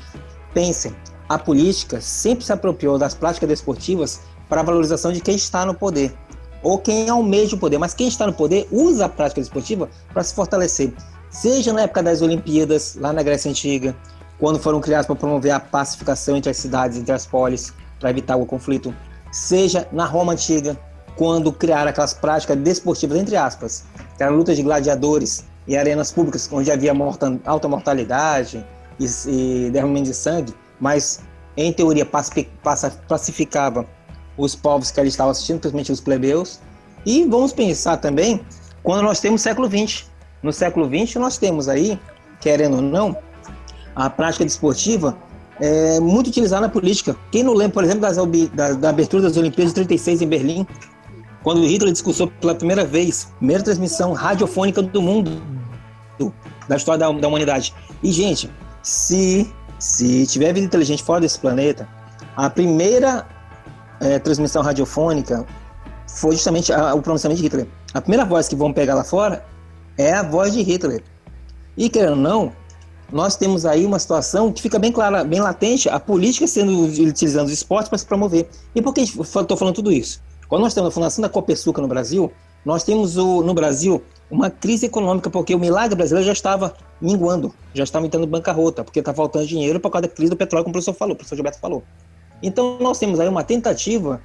[0.53, 0.95] Pensem,
[1.29, 5.73] a política sempre se apropriou das práticas desportivas para a valorização de quem está no
[5.75, 6.15] poder
[6.63, 10.23] ou quem almeja o poder, mas quem está no poder usa a prática desportiva para
[10.23, 10.93] se fortalecer.
[11.31, 13.95] Seja na época das Olimpíadas, lá na Grécia Antiga,
[14.39, 18.37] quando foram criadas para promover a pacificação entre as cidades, entre as polis, para evitar
[18.37, 18.95] o conflito.
[19.31, 20.79] Seja na Roma Antiga,
[21.17, 23.85] quando criaram aquelas práticas desportivas, entre aspas,
[24.17, 28.65] que eram lutas de gladiadores e arenas públicas, onde havia morta, alta mortalidade
[28.99, 31.21] e, e derramamento de sangue, mas
[31.57, 33.85] em teoria pacificava
[34.37, 36.61] os povos que ali estavam assistindo, principalmente os plebeus.
[37.05, 38.41] E vamos pensar também
[38.83, 40.07] quando nós temos século XX.
[40.43, 41.99] No século XX nós temos aí,
[42.41, 43.17] querendo ou não,
[43.95, 45.17] a prática desportiva
[45.61, 47.17] é muito utilizada na política.
[47.33, 50.67] Quem não lembra, por exemplo, das, da, da abertura das Olimpíadas de 36 em Berlim,
[51.43, 55.43] quando Hitler discursou pela primeira vez, primeira transmissão radiofônica do mundo,
[56.69, 57.75] da história da, da humanidade.
[58.03, 58.51] E, gente,
[58.83, 61.89] se, se tiver vida inteligente fora desse planeta,
[62.37, 63.27] a primeira
[64.01, 65.45] é, transmissão radiofônica
[66.07, 67.67] foi justamente a, o pronunciamento de Hitler.
[67.95, 69.45] A primeira voz que vão pegar lá fora
[69.99, 71.03] é a voz de Hitler.
[71.77, 72.53] E querendo ou não,
[73.13, 77.47] nós temos aí uma situação que fica bem clara, bem latente, a política sendo utilizando
[77.47, 78.49] os esportes para se promover.
[78.75, 80.23] E por que estou falando tudo isso?
[80.49, 82.33] Quando nós temos a fundação da Copesuca no Brasil,
[82.65, 87.55] nós temos o, no Brasil uma crise econômica, porque o milagre brasileiro já estava minguando,
[87.73, 90.73] já estava entrando bancarrota, porque está faltando dinheiro por causa da crise do petróleo, como
[90.73, 91.83] o professor falou, o professor Gilberto falou.
[92.43, 94.21] Então, nós temos aí uma tentativa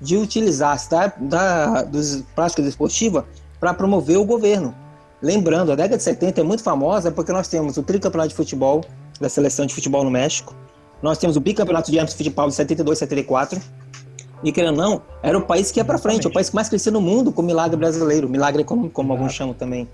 [0.00, 3.26] de utilizar da, da dos prática desportiva
[3.58, 4.74] para promover o governo.
[5.20, 8.84] Lembrando, a década de 70 é muito famosa porque nós temos o tricampeonato de futebol
[9.20, 10.54] da seleção de futebol no México,
[11.02, 13.60] nós temos o bicampeonato de Amsterdã de futebol de 72 e 74,
[14.42, 16.68] e querendo ou não, era o país que ia para frente, o país que mais
[16.68, 19.88] crescia no mundo com o milagre brasileiro, milagre econômico, como alguns chamam também.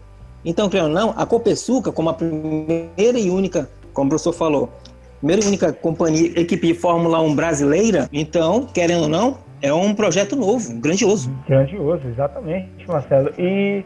[0.44, 4.70] Então, querendo ou não, a Copesuca, como a primeira e única, como o professor falou,
[5.18, 9.94] primeira e única companhia, equipe de Fórmula 1 brasileira, então, querendo ou não, é um
[9.94, 11.30] projeto novo, grandioso.
[11.48, 13.32] Grandioso, exatamente, Marcelo.
[13.38, 13.82] E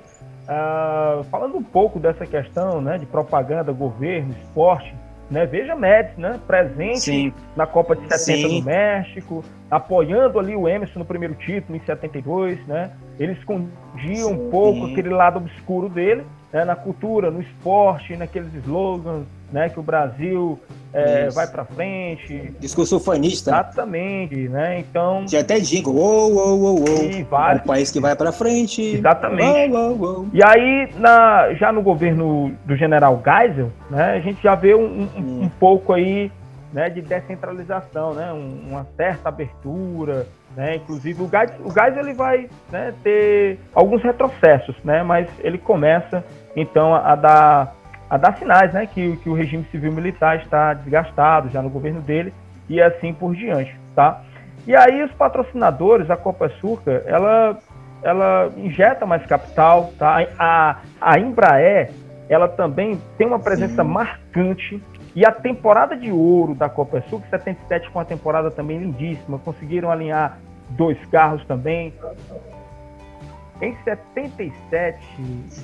[0.49, 4.95] uh, falando um pouco dessa questão né, de propaganda, governo, esporte,
[5.31, 7.33] né, veja Médici, né, presente Sim.
[7.55, 8.59] na Copa de 70 Sim.
[8.59, 12.91] no México, apoiando ali o Emerson no primeiro título em 72, né?
[13.19, 19.27] Ele escondia um pouco aquele lado obscuro dele, né, na cultura, no esporte, naqueles slogans,
[19.53, 20.59] né, que o Brasil
[20.93, 22.55] é, vai para frente.
[22.59, 23.51] Discurso fanista.
[23.51, 24.79] Exatamente, né?
[24.79, 25.27] Então.
[25.27, 27.05] Já até digo, uou, uou, uou, uou.
[27.05, 27.61] E vários...
[27.61, 28.83] É um país que vai para frente.
[28.83, 29.73] Exatamente.
[29.73, 30.27] Uou, uou, uou.
[30.33, 34.81] E aí, na, já no governo do general Geisel, né, a gente já vê um,
[34.81, 35.41] um, hum.
[35.43, 36.31] um pouco aí
[36.73, 42.49] né, de descentralização, né, uma certa abertura, né, inclusive o Geisel, o Geisel ele vai
[42.71, 47.75] né, ter alguns retrocessos, né, mas ele começa então a, a dar
[48.09, 52.01] a dar sinais né, que, que o regime civil militar está desgastado já no governo
[52.01, 52.33] dele
[52.69, 53.75] e assim por diante.
[53.95, 54.23] Tá?
[54.67, 57.59] E aí os patrocinadores, a Copa Surca, ela,
[58.03, 59.93] ela injeta mais capital.
[59.99, 60.27] Tá?
[60.39, 61.91] A, a Embraer
[62.29, 63.89] ela também tem uma presença Sim.
[63.89, 64.83] marcante
[65.15, 69.91] e a temporada de ouro da Copa Sul, 77 foi uma temporada também lindíssima, conseguiram
[69.91, 70.39] alinhar
[70.71, 71.95] dois carros também.
[73.61, 74.99] Em 77,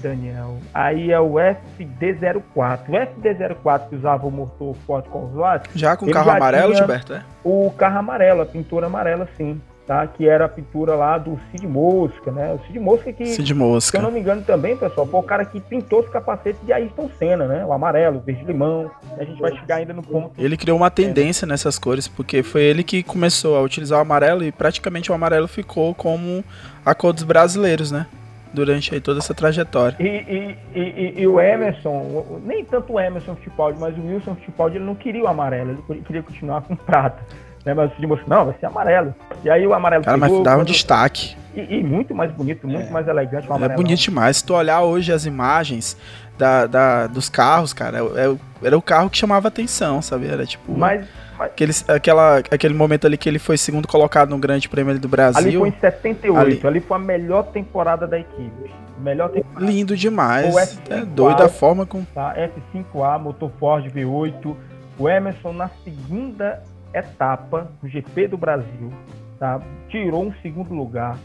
[0.02, 2.88] Daniel, aí é o FD04.
[2.88, 5.68] O FD04 que usava o motor Ford Cosworth...
[5.76, 7.22] Já com o carro amarelo, Gilberto, é?
[7.44, 9.61] O carro amarelo, a pintura amarela, sim.
[9.87, 10.07] Tá?
[10.07, 12.53] Que era a pintura lá do Cid Mosca, né?
[12.55, 13.99] O Cid Mosca que, Cid Mosca.
[13.99, 16.73] se eu não me engano também, pessoal, foi o cara que pintou os capacetes de
[16.73, 17.64] Ayrton Senna, né?
[17.64, 18.90] O amarelo, o verde limão.
[19.18, 20.33] A gente vai chegar ainda no ponto.
[20.38, 24.44] Ele criou uma tendência nessas cores, porque foi ele que começou a utilizar o amarelo
[24.44, 26.44] e praticamente o amarelo ficou como
[26.85, 28.07] a cor dos brasileiros, né?
[28.53, 29.97] Durante aí toda essa trajetória.
[29.99, 34.77] E, e, e, e o Emerson, nem tanto o Emerson Fittipaldi, mas o Wilson Fittipaldi,
[34.77, 37.20] ele não queria o amarelo, ele queria continuar com prata.
[37.64, 37.72] Né?
[37.74, 39.14] Mas o Cid não, vai ser amarelo.
[39.44, 41.37] E aí o amarelo Cara, mas pegou, dava um quando- destaque.
[41.55, 42.90] E, e muito mais bonito, muito É.
[42.90, 43.81] mais elegante o É amarelo.
[43.83, 44.38] bonito demais.
[44.38, 45.96] Se tu olhar hoje as imagens
[46.37, 50.27] da, da- dos carros, cara, é, é- era o carro que chamava atenção, sabe?
[50.27, 50.72] Era tipo.
[50.77, 51.07] Mas,
[51.38, 54.98] mas Aquele, aquela, aquele momento ali que ele foi segundo colocado no Grande Prêmio ali
[54.98, 55.40] do Brasil.
[55.40, 56.61] ali foi em 78, Ali.
[56.64, 56.81] ali.
[56.81, 58.70] foi a melhor temporada da equipe.
[58.98, 59.64] Melhor temporada.
[59.64, 60.53] Lindo demais.
[60.55, 62.05] O F5 É doido a forma com.
[62.05, 62.35] tá?
[62.37, 64.57] F5A, motor Ford V8.
[64.98, 66.62] O Emerson na segunda
[66.94, 68.92] etapa do GP do Brasil,
[69.38, 69.61] tá?
[69.88, 71.16] Tirou um segundo lugar.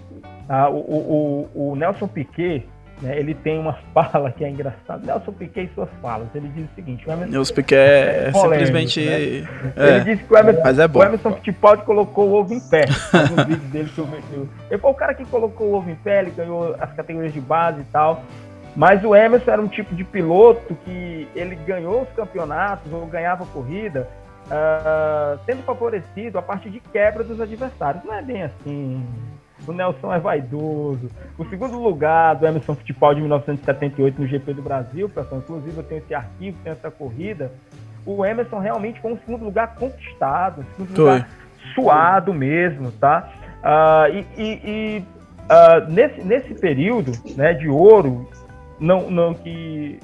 [0.48, 0.70] Tá?
[0.70, 2.66] O, o, o, o Nelson Piquet,
[3.02, 5.06] né, ele tem uma fala que é engraçada.
[5.06, 6.28] Nelson Piquet e suas falas.
[6.34, 9.00] Ele diz o seguinte: o Emerson, News Piquet é, É polêmico, simplesmente.
[9.00, 11.00] ele É, disse que o Emerson, mas é bom.
[11.00, 12.86] o Emerson Fittipaldi colocou o ovo em pé.
[13.36, 14.18] no vídeo dele que eu vi.
[14.70, 17.40] Ele foi o cara que colocou o ovo em pé, ele ganhou as categorias de
[17.42, 18.24] base e tal.
[18.76, 23.46] Mas o Emerson era um tipo de piloto que ele ganhou os campeonatos ou ganhava
[23.48, 24.08] corrida
[24.50, 28.04] ah, sendo favorecido a partir de quebra dos adversários.
[28.04, 29.04] Não é bem assim.
[29.68, 31.10] O Nelson é vaidoso.
[31.38, 35.84] O segundo lugar do Emerson Fittipaldi em 1978 no GP do Brasil, pessoal, inclusive eu
[35.84, 37.52] tenho esse arquivo, tenho essa corrida.
[38.06, 41.30] O Emerson realmente foi um segundo lugar conquistado, um segundo lugar
[41.76, 43.30] suado mesmo, tá?
[43.62, 45.06] Ah, e e- e,
[45.50, 48.28] ah, nesse, nesse período né, de ouro,
[48.80, 50.00] não, não que,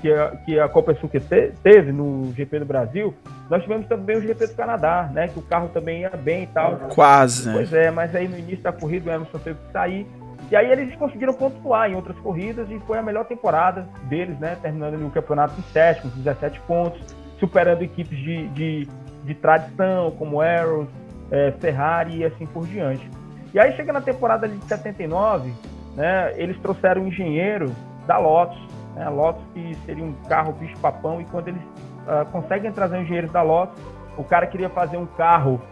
[0.00, 3.12] que, a, que a Copa te- teve no GP do Brasil,
[3.50, 5.26] nós tivemos também o GP do Canadá, né?
[5.26, 6.76] Que o carro também ia bem e tal.
[6.94, 7.54] Quase, né?
[7.54, 10.06] Pois é, mas aí no início da corrida o Emerson teve que sair.
[10.52, 14.56] E aí eles conseguiram pontuar em outras corridas e foi a melhor temporada deles, né?
[14.62, 17.00] Terminando no campeonato em sétimo, com 17 pontos,
[17.40, 18.88] superando equipes de, de,
[19.24, 20.88] de tradição, como Arrows,
[21.32, 23.10] eh, Ferrari e assim por diante.
[23.52, 25.52] E aí chega na temporada de 79,
[25.96, 26.32] né?
[26.36, 27.74] Eles trouxeram um engenheiro
[28.06, 28.60] da Lotus,
[28.94, 29.08] né?
[29.08, 31.62] Lotus que seria um carro bicho-papão, e quando eles
[32.10, 33.80] ah, conseguem trazer um engenheiro da Lotus,
[34.18, 35.62] o cara queria fazer um carro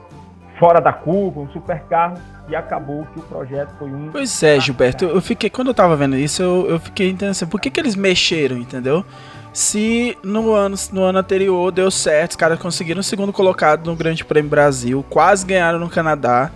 [0.57, 2.17] fora da curva, um super carro,
[2.49, 4.11] e acabou que o projeto foi um.
[4.13, 7.33] Pois é, Gilberto, eu eu fiquei, quando eu tava vendo isso, eu, eu fiquei entendendo
[7.33, 9.05] assim, por que, que eles mexeram, entendeu?
[9.53, 13.97] Se no ano, no ano anterior deu certo, os caras conseguiram o segundo colocado no
[13.97, 16.53] Grande Prêmio Brasil, quase ganharam no Canadá.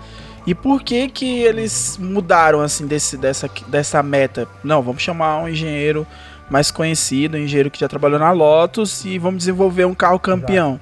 [0.47, 4.47] E por que que eles mudaram assim desse, dessa, dessa meta?
[4.62, 6.07] Não, vamos chamar um engenheiro
[6.50, 10.78] mais conhecido, um engenheiro que já trabalhou na Lotus e vamos desenvolver um carro campeão.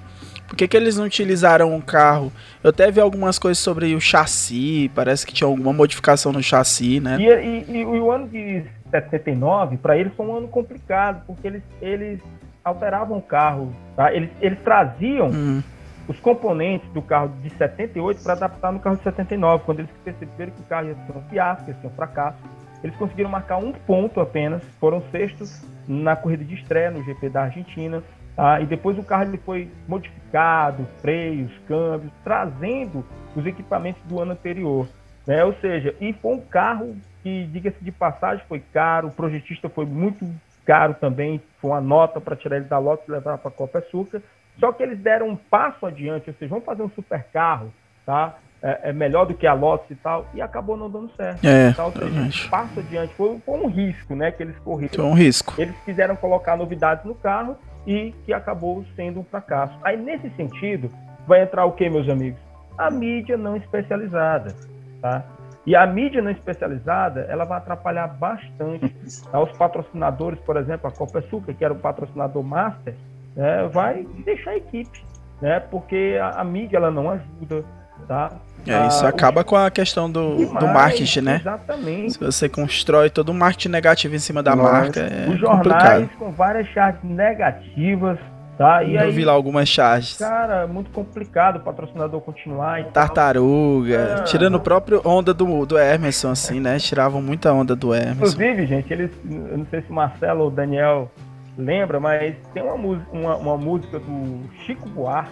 [0.49, 2.33] Por que, que eles não utilizaram um carro?
[2.63, 6.99] Eu até vi algumas coisas sobre o chassi, parece que tinha alguma modificação no chassi,
[6.99, 7.19] né?
[7.21, 11.63] E, e- e o ano de 79, para eles, foi um ano complicado, porque eles,
[11.81, 12.21] eles
[12.65, 14.13] alteravam o carro, tá?
[14.13, 15.63] eles, eles traziam Hum,
[16.09, 19.63] os componentes do carro de 78 para adaptar no carro de 79.
[19.65, 22.39] Quando eles perceberam que o carro ia ser um fiasco, ia ser um fracasso,
[22.83, 27.43] eles conseguiram marcar um ponto apenas, foram sextos na corrida de estreia no GP da
[27.43, 28.03] Argentina.
[28.35, 28.61] tá?
[28.61, 33.05] E depois o carro ele foi modificado, freios, câmbios, trazendo
[33.37, 34.89] os equipamentos do ano anterior.
[35.27, 35.45] né?
[35.45, 39.85] Ou seja, e foi um carro que, diga-se de passagem, foi caro, o projetista foi
[39.85, 40.27] muito
[40.65, 43.79] caro também, foi uma nota para tirar ele da Lotus e levar para a Copa
[43.79, 44.23] Açúcar.
[44.59, 47.73] Só que eles deram um passo adiante, ou seja, vamos fazer um super carro,
[48.05, 48.37] tá?
[48.63, 51.43] É, é melhor do que a Lotus e tal, e acabou não dando certo.
[51.45, 52.47] É, realmente.
[52.47, 54.95] um passo adiante, foi, foi um risco, né, que eles correram.
[54.95, 55.55] Foi um risco.
[55.57, 59.75] Eles quiseram colocar novidades no carro e que acabou sendo um fracasso.
[59.83, 60.91] Aí, nesse sentido,
[61.27, 62.39] vai entrar o que, meus amigos?
[62.77, 64.55] A mídia não especializada,
[65.01, 65.25] tá?
[65.67, 68.95] E a mídia não especializada, ela vai atrapalhar bastante.
[69.31, 69.41] Tá?
[69.41, 72.95] Os patrocinadores, por exemplo, a Copa Açúcar, que era o patrocinador master,
[73.37, 75.05] né, vai deixar a equipe,
[75.41, 75.61] né?
[75.61, 77.65] Porque a, a mídia, ela não ajuda,
[78.09, 78.33] tá?
[78.67, 81.37] É, isso Ah, acaba com a questão do, do marketing, né?
[81.41, 82.13] Exatamente.
[82.15, 84.73] Se você constrói todo um marketing negativo em cima da Nossa.
[84.73, 86.11] marca, é Os jornais complicado.
[86.19, 88.19] com várias charges negativas,
[88.59, 88.83] tá?
[88.85, 90.19] E Eu aí, vi lá algumas charges.
[90.19, 92.93] cara, muito complicado o patrocinador continuar e tal.
[92.93, 94.25] Tartaruga, Ah.
[94.25, 96.79] tirando o próprio onda do, do Emerson, assim, né?
[96.79, 98.13] Tiravam muita onda do Emerson.
[98.15, 101.11] Inclusive, gente, eles, eu não sei se o Marcelo ou o Daniel
[101.59, 105.31] lembra, mas tem uma, música- uma, uma música do Chico Buarque,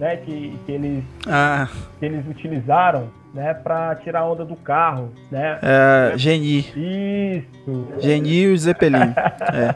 [0.00, 5.12] né, que, que, eles, Ah, que eles utilizaram, né, para tirar a onda do carro,
[5.30, 5.58] né?
[5.62, 6.58] é, Geni.
[6.60, 7.88] Isso.
[7.98, 9.14] Geni e o Zeppelin.
[9.52, 9.74] É.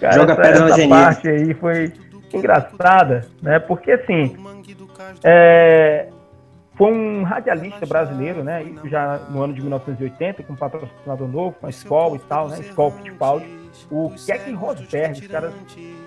[0.00, 0.88] Cara, Joga essa, pedra essa Geni.
[0.88, 1.92] parte aí foi
[2.32, 3.58] engraçada, né?
[3.58, 4.36] Porque assim,
[5.22, 6.08] é,
[6.74, 8.62] foi um radialista brasileiro, né?
[8.62, 12.48] Isso já no ano de 1980, com um patrocinador novo, com a Skol e tal,
[12.48, 12.58] né?
[12.60, 13.46] Skol Fittipaldi.
[13.90, 15.52] O Keck Rosberg, os caras,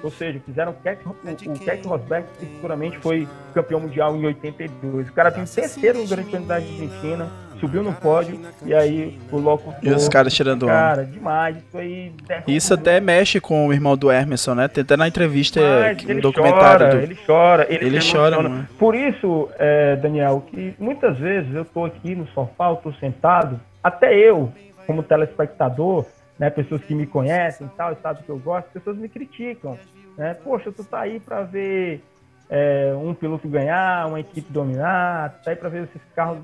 [0.03, 4.25] ou seja, fizeram o Keck, o, o Keck Rosberg, que futuramente foi campeão mundial em
[4.25, 5.09] 82.
[5.09, 7.29] O cara tem terceiro no Grande Prêmio da Argentina
[7.59, 9.73] subiu no pódio e aí o louco.
[9.81, 11.57] E os caras tirando Cara, demais.
[11.57, 12.11] Isso aí.
[12.47, 14.67] Isso até mexe com o irmão do Emerson, né?
[14.67, 16.87] Tem até na entrevista, Mas um ele documentário.
[16.87, 17.03] Chora, do...
[17.03, 18.41] Ele chora, ele, ele chora.
[18.41, 18.67] Mano.
[18.77, 23.59] Por isso, é, Daniel, que muitas vezes eu tô aqui no sofá, eu tô sentado,
[23.83, 24.51] até eu,
[24.87, 26.05] como telespectador,
[26.39, 29.77] né, pessoas que me conhecem tal, sabem que eu gosto, pessoas me criticam.
[30.17, 30.33] Né?
[30.33, 32.01] Poxa, tu tá aí para ver
[32.49, 36.39] é, um piloto ganhar, uma equipe dominar, tá aí para ver esses carros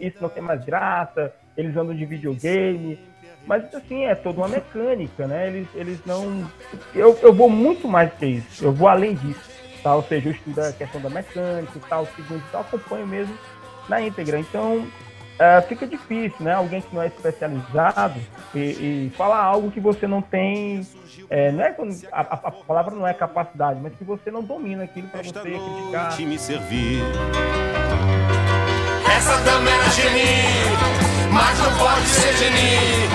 [0.00, 2.98] isso não tem mais graça, eles andam de videogame.
[3.46, 5.48] Mas assim, é toda uma mecânica, né?
[5.48, 6.48] Eles, eles não.
[6.94, 9.52] Eu, eu vou muito mais que isso, eu vou além disso.
[9.82, 9.94] Tá?
[9.94, 13.36] Ou seja, eu estudo a questão da mecânica e tal, segundo tal, acompanho mesmo
[13.86, 14.38] na íntegra.
[14.38, 14.86] Então,
[15.34, 16.54] uh, fica difícil, né?
[16.54, 18.20] Alguém que não é especializado
[18.54, 20.86] e, e falar algo que você não tem.
[21.30, 21.74] É, não é,
[22.12, 26.20] a, a, palavra não é capacidade, mas que você não domina aquilo para você criticar.
[26.20, 27.02] Me servir.
[29.16, 33.08] Essa dama era geni, mas não pode ser geni.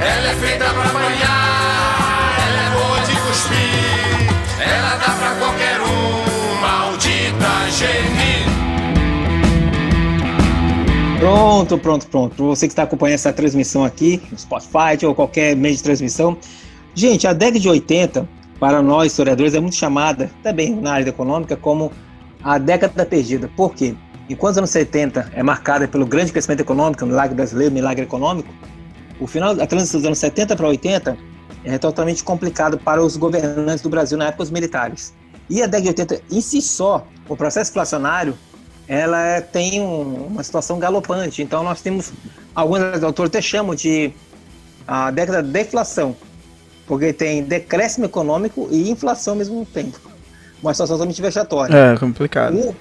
[0.00, 4.32] Ela é feita pra banhar, ela é boa de cuspir.
[4.60, 8.41] Ela dá pra qualquer um, maldita geni.
[11.22, 12.46] Pronto, pronto, pronto.
[12.46, 16.36] Você que está acompanhando essa transmissão aqui, no Spotify ou qualquer meio de transmissão.
[16.96, 21.56] Gente, a década de 80, para nós historiadores, é muito chamada, também na área econômica,
[21.56, 21.92] como
[22.42, 23.48] a década perdida.
[23.56, 23.94] Por quê?
[24.28, 28.48] Enquanto os anos 70 é marcada pelo grande crescimento econômico, milagre brasileiro, milagre econômico,
[29.20, 31.16] o final, a transição dos anos 70 para 80
[31.62, 35.14] é totalmente complicado para os governantes do Brasil na época os militares.
[35.48, 38.36] E a década de 80 em si só, o processo inflacionário,
[38.92, 41.40] ela tem um, uma situação galopante.
[41.42, 42.12] Então nós temos,
[42.54, 44.12] alguns autores até chamam de
[44.86, 46.14] a década de deflação,
[46.86, 49.98] porque tem decréscimo econômico e inflação ao mesmo tempo.
[50.62, 51.74] Uma situação totalmente vexatória.
[51.74, 52.54] É, complicado.
[52.54, 52.76] O,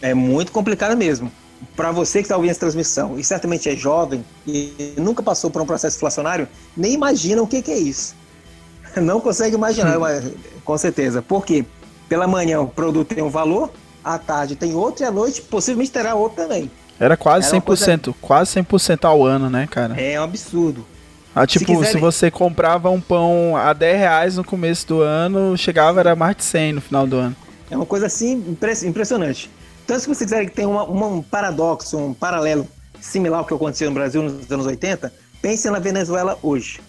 [0.00, 1.30] é muito complicado mesmo.
[1.76, 5.62] Para você que está ouvindo essa transmissão e certamente é jovem e nunca passou por
[5.62, 8.16] um processo inflacionário, nem imagina o que, que é isso.
[9.00, 10.24] Não consegue imaginar, mas,
[10.64, 11.22] com certeza.
[11.22, 11.64] Por quê?
[12.08, 13.70] Pela manhã o produto tem um valor,
[14.04, 16.70] à tarde tem outro e à noite possivelmente terá outro também.
[16.98, 18.14] Era quase Era 100%, coisa...
[18.20, 20.00] quase 100% ao ano, né, cara?
[20.00, 20.86] É um absurdo.
[21.34, 21.92] Ah, tipo, se, quiser...
[21.92, 26.36] se, você comprava um pão a 10 reais no começo do ano, chegava era mais
[26.36, 27.36] de 100 no final do ano.
[27.70, 29.50] É uma coisa assim impressionante.
[29.84, 32.68] Então, se você quiser que tenha uma, uma, um paradoxo, um paralelo
[33.00, 36.80] similar ao que aconteceu no Brasil nos anos 80, pense na Venezuela hoje.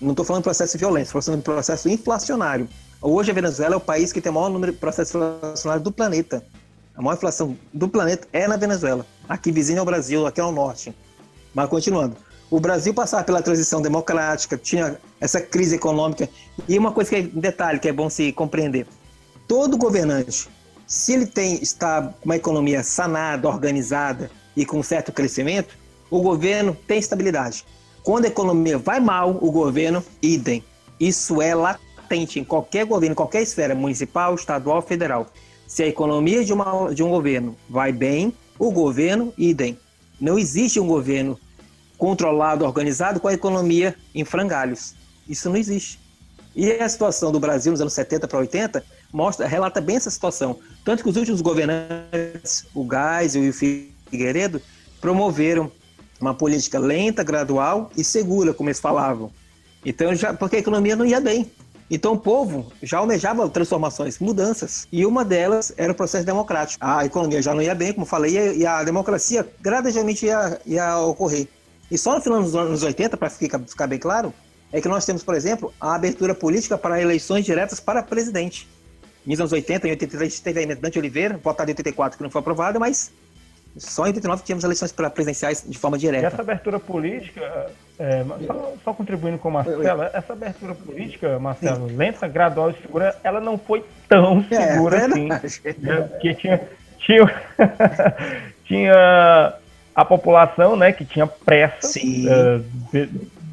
[0.00, 2.68] Não estou falando de processo violento, estou falando de processo inflacionário.
[3.00, 5.92] Hoje a Venezuela é o país que tem o maior número de processos inflacionários do
[5.92, 6.44] planeta.
[6.96, 9.06] A maior inflação do planeta é na Venezuela.
[9.28, 10.92] Aqui vizinho ao Brasil, aqui ao norte.
[11.54, 12.16] Mas continuando.
[12.50, 16.28] O Brasil passava pela transição democrática, tinha essa crise econômica.
[16.68, 18.86] E uma coisa que é um detalhe que é bom se compreender.
[19.46, 20.48] Todo governante
[20.88, 25.76] se ele tem está uma economia sanada, organizada e com certo crescimento,
[26.10, 27.62] o governo tem estabilidade.
[28.02, 30.64] Quando a economia vai mal, o governo idem.
[30.98, 35.26] Isso é latente em qualquer governo, em qualquer esfera, municipal, estadual, federal.
[35.66, 39.78] Se a economia de, uma, de um governo vai bem, o governo idem.
[40.20, 41.38] Não existe um governo
[41.96, 44.94] controlado, organizado com a economia em frangalhos.
[45.28, 46.00] Isso não existe.
[46.56, 50.58] E a situação do Brasil nos anos 70 para 80 mostra, relata bem essa situação.
[50.84, 54.60] Tanto que os últimos governantes, o Gás e o Figueiredo,
[55.00, 55.70] promoveram
[56.20, 59.30] uma política lenta, gradual e segura, como eles falavam.
[59.84, 61.50] Então, já, porque a economia não ia bem.
[61.90, 64.86] Então, o povo já almejava transformações, mudanças.
[64.92, 66.84] E uma delas era o processo democrático.
[66.84, 71.48] A economia já não ia bem, como falei, e a democracia gradativamente ia, ia ocorrer.
[71.90, 74.34] E só no final dos anos 80, para ficar, ficar bem claro,
[74.70, 78.68] é que nós temos, por exemplo, a abertura política para eleições diretas para presidente
[79.28, 82.40] nos anos 80, em 83 teve a Dante Oliveira, votado em 84 que não foi
[82.40, 83.12] aprovada, mas
[83.78, 86.24] só em 89 tínhamos eleições presidenciais de forma direta.
[86.24, 91.96] E essa abertura política, é, só, só, contribuindo com Marcelo, essa abertura política, Marcelo, Sim.
[91.96, 95.28] lenta, gradual e segura, ela não foi tão é, segura é, assim.
[95.78, 96.00] Né?
[96.02, 96.60] Porque tinha,
[96.98, 97.42] tinha,
[98.64, 99.54] tinha
[99.94, 102.64] a população né, que tinha pressa uh,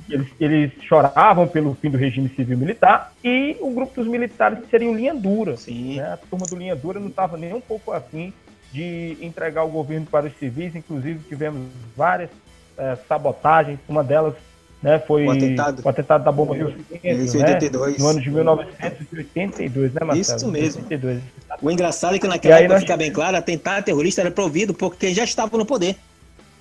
[0.08, 4.70] eles, eles, choravam pelo fim do regime civil militar e o grupo dos militares que
[4.70, 5.58] seriam linha dura.
[5.58, 5.98] Sim.
[5.98, 6.14] Né?
[6.14, 8.32] A turma do linha dura não estava nem um pouco afim
[8.76, 11.62] de entregar o governo para os civis, inclusive tivemos
[11.96, 12.30] várias
[12.78, 14.34] é, sabotagens, uma delas
[14.84, 19.94] né, foi o atentado, o atentado da bomba Rio Cinzento, né, no ano de 1982,
[19.94, 20.38] né, Marcelo?
[20.38, 20.82] Isso mesmo.
[20.84, 21.24] 82.
[21.62, 22.82] O engraçado é que naquela época, nós...
[22.82, 25.96] fica bem claro, atentado terrorista era provido por quem já estava no poder.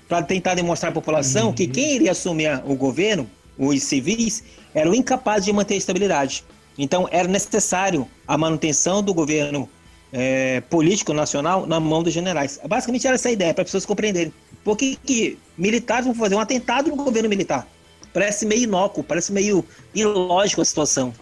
[0.09, 1.53] Para tentar demonstrar à população uhum.
[1.53, 6.45] que quem iria assumir o governo, os civis, eram incapazes de manter a estabilidade.
[6.79, 9.69] Então, era necessário a manutenção do governo
[10.15, 12.61] é, político nacional na mão dos generais.
[12.67, 14.33] Basicamente era essa a ideia, para as pessoas compreenderem.
[14.63, 17.67] Por que, que militares vão fazer um atentado no governo militar?
[18.13, 21.13] Parece meio inócuo, parece meio ilógico a situação.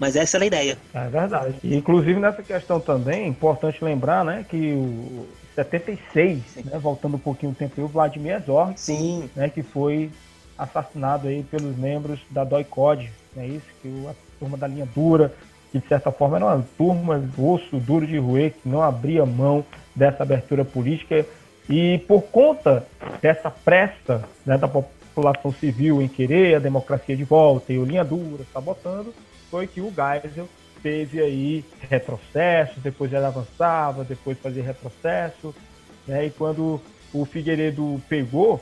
[0.00, 0.78] Mas essa era a ideia.
[0.94, 1.54] É verdade.
[1.62, 7.52] Inclusive nessa questão também, é importante lembrar né, que o 76, né, voltando um pouquinho
[7.52, 9.28] o tempo, o Vladimir Zorg, Sim.
[9.36, 10.10] Né, que foi
[10.56, 13.66] assassinado aí pelos membros da DOI-COD, é isso?
[13.82, 15.32] Que a turma da linha dura,
[15.72, 19.64] que de certa forma era uma turma osso duro de roer, que não abria mão
[19.96, 21.24] dessa abertura política.
[21.68, 22.86] E por conta
[23.22, 28.04] dessa pressa né, da população civil em querer a democracia de volta e o linha
[28.04, 29.14] dura sabotando,
[29.50, 30.48] foi que o Geisel
[30.82, 35.54] teve aí retrocesso, depois ele avançava, depois fazia retrocesso,
[36.06, 36.26] né?
[36.26, 36.80] E quando
[37.14, 38.60] o Figueiredo pegou,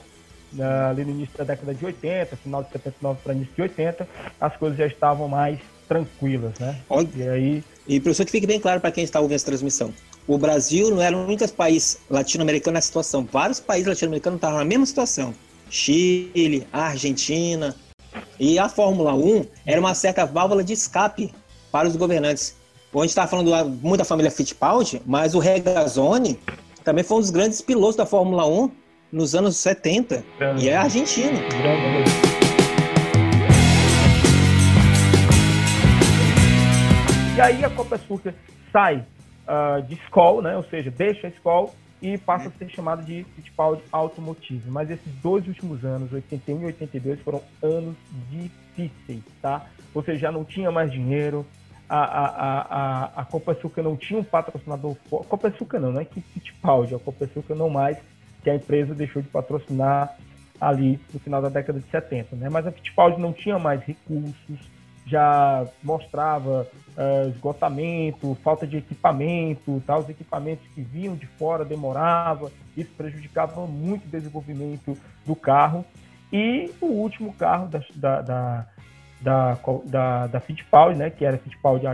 [0.88, 4.08] ali no início da década de 80, final de 79 para início de 80,
[4.40, 5.58] as coisas já estavam mais
[5.90, 6.76] tranquilas, né?
[7.16, 7.64] E aí...
[7.88, 9.92] E professor, que fique bem claro para quem está ouvindo essa transmissão.
[10.28, 13.26] O Brasil não era o único país latino-americano nessa situação.
[13.30, 15.34] Vários países latino-americanos estavam na mesma situação.
[15.68, 17.74] Chile, Argentina,
[18.38, 21.34] e a Fórmula 1 era uma certa válvula de escape
[21.72, 22.54] para os governantes.
[22.94, 23.50] A gente está falando
[23.82, 26.38] muito da família Fittipaldi, mas o Regazzoni
[26.84, 28.70] também foi um dos grandes pilotos da Fórmula 1
[29.10, 30.64] nos anos 70 Grande.
[30.64, 31.38] e é argentino.
[31.48, 32.29] Grande.
[37.40, 38.34] E aí a Copa Sucre
[38.70, 39.02] sai
[39.48, 40.58] uh, de Skoll, né?
[40.58, 44.70] ou seja, deixa a Skoll e passa a ser chamado de Fittipaldi Automotive.
[44.70, 47.96] Mas esses dois últimos anos, 81 e 82, foram anos
[48.28, 49.64] difíceis, tá?
[49.94, 51.46] Ou seja, já não tinha mais dinheiro,
[51.88, 55.28] a, a, a, a Copa Açúcar não tinha um patrocinador forte.
[55.28, 57.96] Copa Açúcar não, não é que Fittipaldi, a Copa Açúcar não mais,
[58.42, 60.14] que a empresa deixou de patrocinar
[60.60, 62.50] ali no final da década de 70, né?
[62.50, 64.58] Mas a Fittipaldi não tinha mais recursos,
[65.06, 69.98] já mostrava uh, esgotamento, falta de equipamento, tá?
[69.98, 74.96] os equipamentos que vinham de fora demorava, isso prejudicava muito o desenvolvimento
[75.26, 75.84] do carro.
[76.32, 78.66] E o último carro da, da, da,
[79.20, 81.86] da, da, da Fittipaldi, né, que era Fittipaldi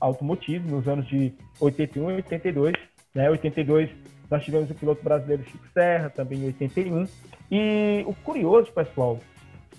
[0.00, 2.72] Automotive, nos anos de 81 e 82.
[3.14, 3.90] Né, 82
[4.30, 7.06] nós tivemos o piloto brasileiro Chico Serra, também em 81.
[7.50, 9.18] E o curioso, pessoal,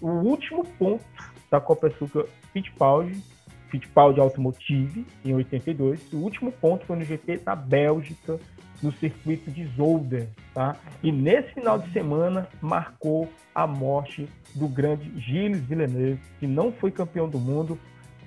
[0.01, 1.03] o último ponto
[1.49, 3.21] da Copa Suca Fittipaldi,
[3.69, 6.13] Fittipaldi Automotive, em 82.
[6.13, 8.39] O último ponto foi no GP da Bélgica,
[8.81, 10.75] no circuito de Zolder, tá?
[11.03, 16.91] E nesse final de semana marcou a morte do grande Gilles Villeneuve, que não foi
[16.91, 17.77] campeão do mundo,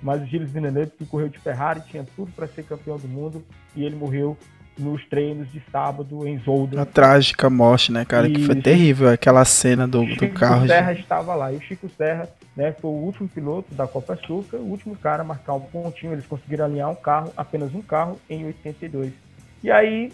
[0.01, 3.43] mas o Gilles Villeneuve que correu de Ferrari, tinha tudo para ser campeão do mundo
[3.75, 4.37] e ele morreu
[4.77, 6.79] nos treinos de sábado em Zolder.
[6.79, 8.27] A trágica morte, né, cara?
[8.27, 10.61] E que foi terrível aquela cena do, do carro.
[10.61, 11.51] Chico Serra estava lá.
[11.51, 15.21] E o Chico Serra né, foi o último piloto da Copa Açúcar, o último cara
[15.21, 16.13] a marcar um pontinho.
[16.13, 19.13] Eles conseguiram alinhar um carro, apenas um carro, em 82.
[19.63, 20.11] E aí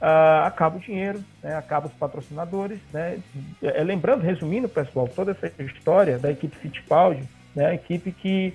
[0.00, 2.78] uh, acaba o dinheiro, né, acaba os patrocinadores.
[2.92, 3.18] Né,
[3.62, 7.22] é, lembrando, resumindo, pessoal, toda essa história da equipe Fittipaldi,
[7.54, 8.54] né, a equipe que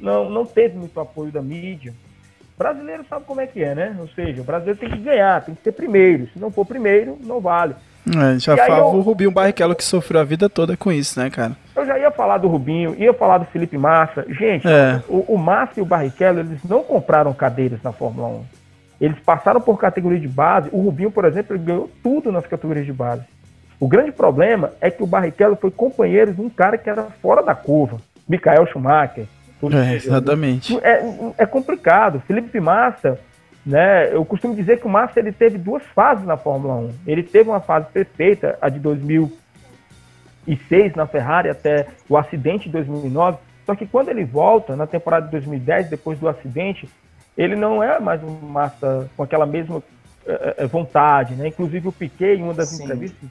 [0.00, 1.94] não, não teve muito apoio da mídia,
[2.58, 3.96] brasileiro sabe como é que é, né?
[3.98, 6.28] Ou seja, o brasileiro tem que ganhar, tem que ser primeiro.
[6.32, 7.74] Se não for primeiro, não vale.
[8.08, 8.86] É, já fala eu...
[8.86, 11.56] o Rubinho Barrichello que sofreu a vida toda com isso, né, cara?
[11.74, 14.24] Eu já ia falar do Rubinho, ia falar do Felipe Massa.
[14.28, 15.02] Gente, é.
[15.08, 18.44] o, o Massa e o Barrichello, eles não compraram cadeiras na Fórmula 1.
[19.00, 20.68] Eles passaram por categoria de base.
[20.72, 23.22] O Rubinho, por exemplo, ele ganhou tudo nas categorias de base.
[23.78, 27.42] O grande problema é que o Barrichello foi companheiro de um cara que era fora
[27.42, 27.98] da curva.
[28.26, 29.26] Michael Schumacher,
[29.74, 30.76] é, exatamente.
[30.78, 31.02] É,
[31.38, 32.22] é complicado.
[32.26, 33.18] Felipe Massa,
[33.64, 34.14] né?
[34.14, 36.90] Eu costumo dizer que o Massa ele teve duas fases na Fórmula 1.
[37.06, 43.38] Ele teve uma fase perfeita, a de 2006 na Ferrari até o acidente de 2009.
[43.64, 46.88] Só que quando ele volta na temporada de 2010, depois do acidente,
[47.36, 49.82] ele não é mais um Massa com aquela mesma
[50.26, 51.48] é, é, vontade, né?
[51.48, 52.84] Inclusive o Piquet, em uma das Sim.
[52.84, 53.28] entrevistas,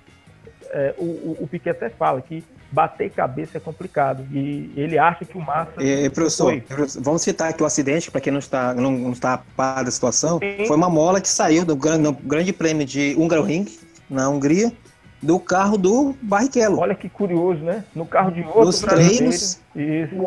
[0.71, 2.43] é, o, o Piquet até fala que
[2.75, 4.27] bater cabeça é complicado.
[4.33, 5.71] E ele acha que o Massa.
[5.79, 6.87] É, professor, foi.
[7.01, 9.89] vamos citar aqui o acidente, para quem não está, não, não está a par da
[9.89, 10.39] situação.
[10.39, 10.65] Sim.
[10.65, 13.65] Foi uma mola que saiu do grande, grande prêmio de Hungaroring,
[14.09, 14.73] na Hungria,
[15.21, 16.79] do carro do Barrichello.
[16.79, 17.85] Olha que curioso, né?
[17.95, 19.61] No carro de outro Dos treinos,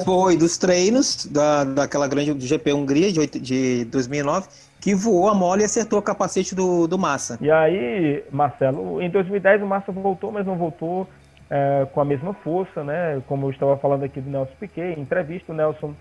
[0.04, 4.48] foi dos treinos da, daquela grande GP Hungria de, de 2009,
[4.80, 7.38] que voou a mola e acertou o capacete do, do Massa.
[7.42, 11.06] E aí, Marcelo, em 2010 o Massa voltou, mas não voltou
[11.50, 13.22] é, com a mesma força, né?
[13.26, 15.94] Como eu estava falando aqui do Nelson Piquet, em entrevista o Nelson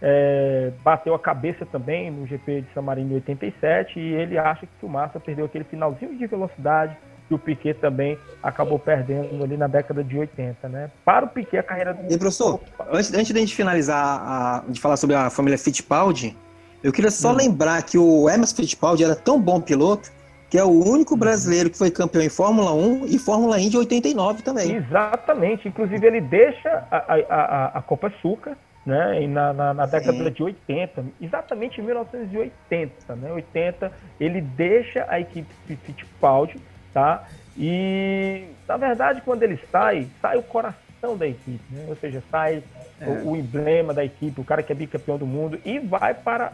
[0.00, 4.66] é, bateu a cabeça também no GP de San Marino em 87 e ele acha
[4.66, 6.96] que o Massa perdeu aquele finalzinho de velocidade
[7.28, 10.90] que o Piquet também acabou perdendo ali na década de 80, né?
[11.04, 12.12] Para o Piquet a carreira do...
[12.12, 16.36] E professor, antes, antes da gente finalizar a, de falar sobre a família Fittipaldi,
[16.82, 17.36] eu queria só hum.
[17.36, 20.10] lembrar que o Emerson Fittipaldi era tão bom piloto
[20.52, 24.42] que é o único brasileiro que foi campeão em Fórmula 1 e Fórmula Indy 89
[24.42, 24.76] também.
[24.76, 30.30] Exatamente, inclusive ele deixa a, a, a, a Copa Suca né, na, na, na década
[30.30, 33.90] de 80, exatamente em 1980, né, 80,
[34.20, 35.48] ele deixa a equipe
[35.86, 36.60] Fittipaldi,
[36.92, 37.26] tá,
[37.56, 42.62] e na verdade quando ele sai, sai o coração da equipe, né, ou seja, sai
[43.00, 43.06] é.
[43.06, 46.52] o, o, emblema da equipe, o cara que é bicampeão do mundo e vai para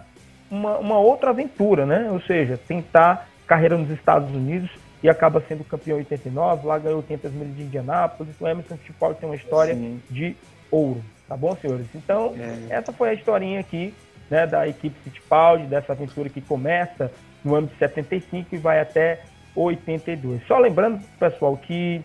[0.48, 4.70] uma, uma outra aventura, né, ou seja, tentar carreira nos Estados Unidos
[5.02, 9.18] e acaba sendo campeão em 89, lá ganhou 500 milhas de Indianápolis, o Emerson Fittipaldi
[9.18, 10.00] tem uma história Sim.
[10.10, 10.36] de
[10.70, 11.02] ouro.
[11.26, 11.86] Tá bom, senhores?
[11.94, 12.74] Então, é.
[12.74, 13.94] essa foi a historinha aqui
[14.30, 17.10] né, da equipe Fittipaldi, dessa aventura que começa
[17.44, 19.20] no ano de 75 e vai até
[19.54, 20.46] 82.
[20.46, 22.02] Só lembrando, pessoal, que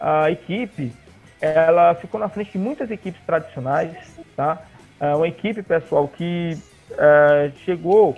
[0.00, 0.92] a equipe
[1.40, 3.96] ela ficou na frente de muitas equipes tradicionais,
[4.36, 4.62] tá?
[5.00, 6.56] É uma equipe, pessoal, que
[6.96, 8.16] é, chegou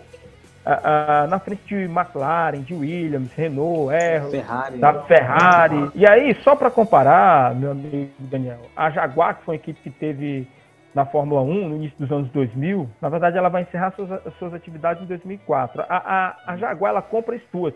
[1.28, 5.90] na frente de McLaren, de Williams, Renault, Aero, Ferrari, da Ferrari.
[5.94, 9.90] E aí, só para comparar, meu amigo Daniel, a Jaguar, que foi uma equipe que
[9.90, 10.48] teve
[10.94, 14.08] na Fórmula 1 no início dos anos 2000, na verdade ela vai encerrar suas,
[14.38, 15.82] suas atividades em 2004.
[15.82, 17.74] A, a, a Jaguar ela compra Stuart,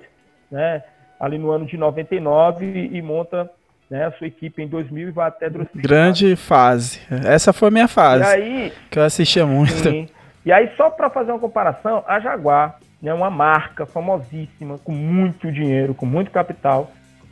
[0.51, 0.85] né,
[1.19, 3.51] ali no ano de 99 e, e monta
[3.91, 5.83] né, a sua equipe em 2000 e vai até 2004.
[5.83, 7.01] Grande fase.
[7.27, 8.23] Essa foi a minha fase.
[8.23, 9.73] E aí, que eu assistia muito.
[9.73, 10.09] Sim.
[10.45, 15.53] E aí, só para fazer uma comparação, a Jaguar é uma marca famosíssima, com muito
[15.53, 16.91] dinheiro, com muito capital.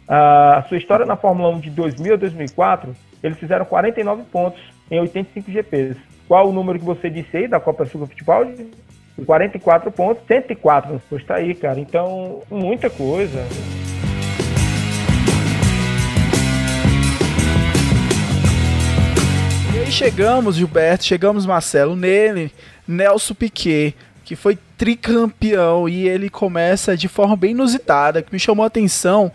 [0.08, 5.00] a sua história na Fórmula 1 de 2000 a 2004, eles fizeram 49 pontos em
[5.00, 5.96] 85 GPs.
[6.28, 8.44] Qual o número que você disse aí da Copa Sul Futebol?
[9.24, 11.80] 44 pontos, 104 Pois tá aí, cara.
[11.80, 13.46] Então, muita coisa.
[19.74, 22.52] E aí chegamos, Gilberto, chegamos, Marcelo, nele,
[22.86, 28.64] Nelson Piquet, que foi tricampeão e ele começa de forma bem inusitada, que me chamou
[28.64, 29.30] a atenção,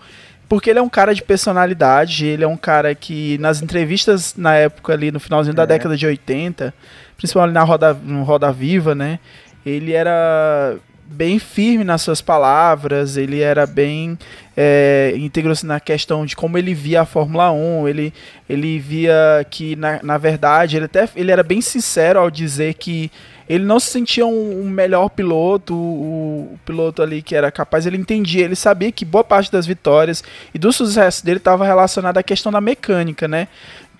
[0.47, 4.53] porque ele é um cara de personalidade, ele é um cara que nas entrevistas na
[4.55, 5.55] época ali no finalzinho é.
[5.55, 6.73] da década de 80,
[7.15, 9.19] principalmente na Roda, no Roda Viva, né?
[9.65, 10.77] Ele era
[11.11, 14.17] bem firme nas suas palavras, ele era bem
[14.55, 18.13] é, íntegro na questão de como ele via a Fórmula 1, ele,
[18.49, 23.11] ele via que, na, na verdade, ele até ele era bem sincero ao dizer que
[23.49, 27.85] ele não se sentia um, um melhor piloto, o, o, piloto ali que era capaz,
[27.85, 32.17] ele entendia, ele sabia que boa parte das vitórias e do sucesso dele estava relacionado
[32.17, 33.49] à questão da mecânica, né?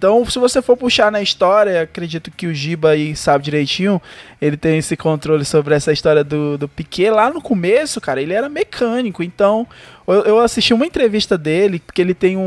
[0.01, 4.01] Então, se você for puxar na história, acredito que o Giba aí sabe direitinho,
[4.41, 7.11] ele tem esse controle sobre essa história do, do Piquet.
[7.11, 9.21] Lá no começo, cara, ele era mecânico.
[9.21, 9.67] Então,
[10.07, 12.41] eu, eu assisti uma entrevista dele, porque ele tem um,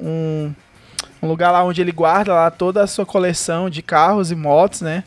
[0.00, 0.54] um,
[1.20, 4.80] um lugar lá onde ele guarda lá toda a sua coleção de carros e motos,
[4.80, 5.02] né?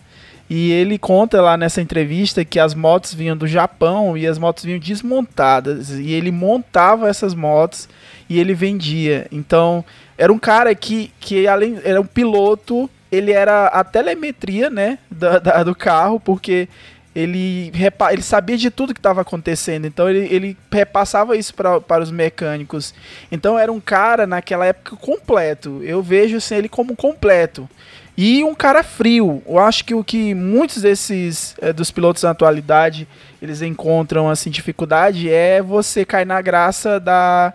[0.49, 4.65] E ele conta lá nessa entrevista que as motos vinham do Japão e as motos
[4.65, 5.91] vinham desmontadas.
[5.91, 7.87] E ele montava essas motos
[8.29, 9.27] e ele vendia.
[9.31, 9.83] Então,
[10.17, 15.39] era um cara que, que além era um piloto, ele era a telemetria, né, da,
[15.39, 16.67] da do carro, porque
[17.15, 21.79] ele, repa ele sabia de tudo que estava acontecendo, então ele, ele repassava isso pra,
[21.79, 22.93] para os mecânicos.
[23.31, 25.81] Então era um cara naquela época completo.
[25.81, 27.69] Eu vejo assim, ele como completo.
[28.17, 29.41] E um cara frio.
[29.45, 33.07] Eu acho que o que muitos desses é, dos pilotos na atualidade
[33.41, 37.53] eles encontram assim dificuldade é você cair na graça da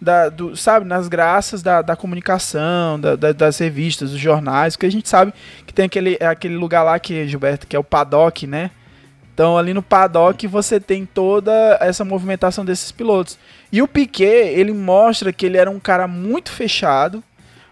[0.00, 4.86] da, do, sabe, nas graças da, da comunicação, da, da, das revistas, dos jornais, porque
[4.86, 5.32] a gente sabe
[5.66, 8.70] que tem aquele, aquele lugar lá que, Gilberto, que é o paddock, né?
[9.34, 13.38] Então ali no paddock você tem toda essa movimentação desses pilotos.
[13.72, 17.22] E o Piquet, ele mostra que ele era um cara muito fechado,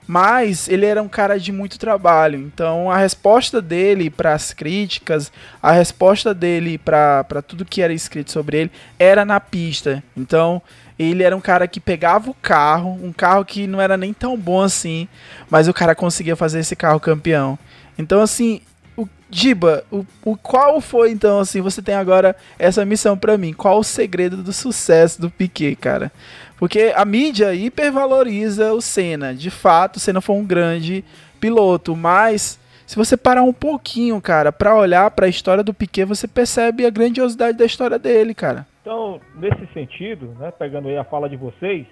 [0.07, 2.39] mas ele era um cara de muito trabalho.
[2.41, 5.31] Então a resposta dele para as críticas,
[5.63, 10.03] a resposta dele para tudo que era escrito sobre ele era na pista.
[10.17, 10.63] Então
[10.99, 14.37] ele era um cara que pegava o carro, um carro que não era nem tão
[14.37, 15.07] bom assim,
[15.49, 17.59] mas o cara conseguia fazer esse carro campeão.
[17.97, 18.61] Então, assim,
[18.97, 21.61] o Giba, o, o qual foi então assim?
[21.61, 23.53] Você tem agora essa missão para mim.
[23.53, 26.11] Qual o segredo do sucesso do Piquet, cara?
[26.59, 29.33] Porque a mídia hipervaloriza o Senna.
[29.33, 31.05] De fato, o Senna foi um grande
[31.39, 36.05] piloto, mas se você parar um pouquinho, cara, para olhar para a história do Piquet,
[36.05, 38.67] você percebe a grandiosidade da história dele, cara.
[38.89, 41.87] Então, nesse sentido, né, pegando aí a fala de vocês,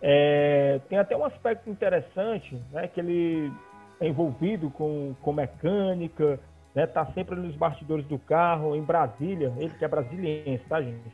[0.00, 3.52] é, tem até um aspecto interessante, né, que ele
[4.00, 6.40] é envolvido com, com mecânica,
[6.74, 6.86] né?
[6.86, 11.08] Tá sempre nos bastidores do carro, em Brasília, ele que é brasiliense, tá, gente?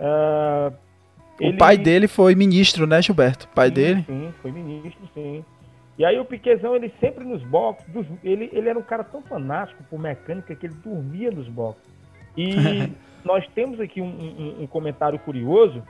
[0.00, 0.72] Uh,
[1.38, 1.58] o ele...
[1.58, 3.44] pai dele foi ministro, né, Gilberto?
[3.44, 4.04] O pai sim, dele?
[4.06, 5.44] Sim, foi ministro, sim.
[5.98, 7.86] E aí o Piquezão, ele sempre nos boxes,
[8.24, 11.92] ele, ele era um cara tão fanático por mecânica que ele dormia nos boxes.
[12.34, 12.90] E
[13.24, 15.82] nós temos aqui um, um, um, comentário curioso,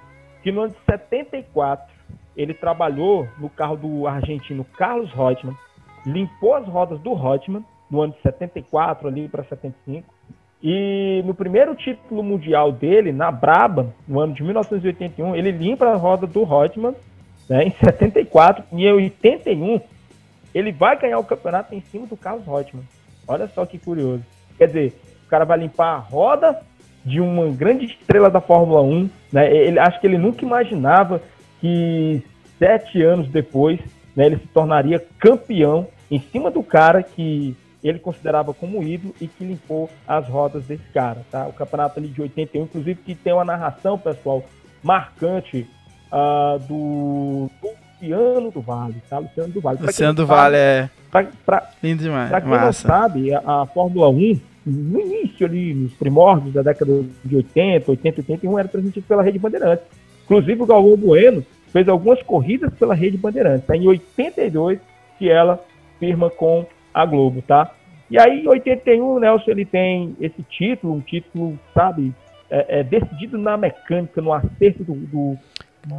[0.42, 1.92] que no ano de 74,
[2.36, 5.56] ele trabalhou no carro do argentino Carlos Reutemann,
[6.04, 10.12] limpou as rodas do Reutemann, no ano de 74 ali para 75,
[10.62, 15.96] e no primeiro título mundial dele, na Braba, no ano de 1981, ele limpa a
[15.96, 16.94] roda do Reutemann,
[17.48, 19.80] né, em 74, e em 81
[20.54, 22.84] ele vai ganhar o campeonato em cima do Carlos Reutemann.
[23.26, 24.22] Olha só que curioso.
[24.56, 26.62] Quer dizer, o cara vai limpar a roda
[27.04, 29.10] de uma grande estrela da Fórmula 1.
[29.32, 29.54] Né?
[29.54, 31.22] Ele, acho que ele nunca imaginava
[31.60, 32.22] que
[32.58, 33.80] sete anos depois
[34.14, 39.26] né, ele se tornaria campeão em cima do cara que ele considerava como ídolo e
[39.26, 41.22] que limpou as rodas desse cara.
[41.30, 41.46] Tá?
[41.46, 44.44] O campeonato ali de 81, inclusive, que tem uma narração, pessoal,
[44.82, 45.66] marcante
[46.12, 47.50] uh, do,
[48.02, 49.18] Luciano do Vale, tá?
[49.18, 49.78] Luciano do Vale.
[49.80, 50.90] Luciano do Vale é.
[51.10, 52.28] Pra, pra, Lindo demais.
[52.28, 52.64] Pra quem Massa.
[52.64, 57.90] não sabe, a, a, Fórmula 1, no início ali, nos primórdios da década de 80,
[57.90, 59.84] 80, 81, era transmitido pela Rede Bandeirantes.
[60.24, 63.66] Inclusive o Galvão Bueno fez algumas corridas pela Rede Bandeirantes.
[63.66, 63.76] Tá?
[63.76, 64.78] Em 82
[65.18, 65.62] que ela
[65.98, 67.72] firma com a Globo, tá?
[68.10, 72.12] E aí, em 81, o Nelson ele tem esse título, um título, sabe,
[72.50, 75.38] é, é decidido na mecânica, no acerto do, do,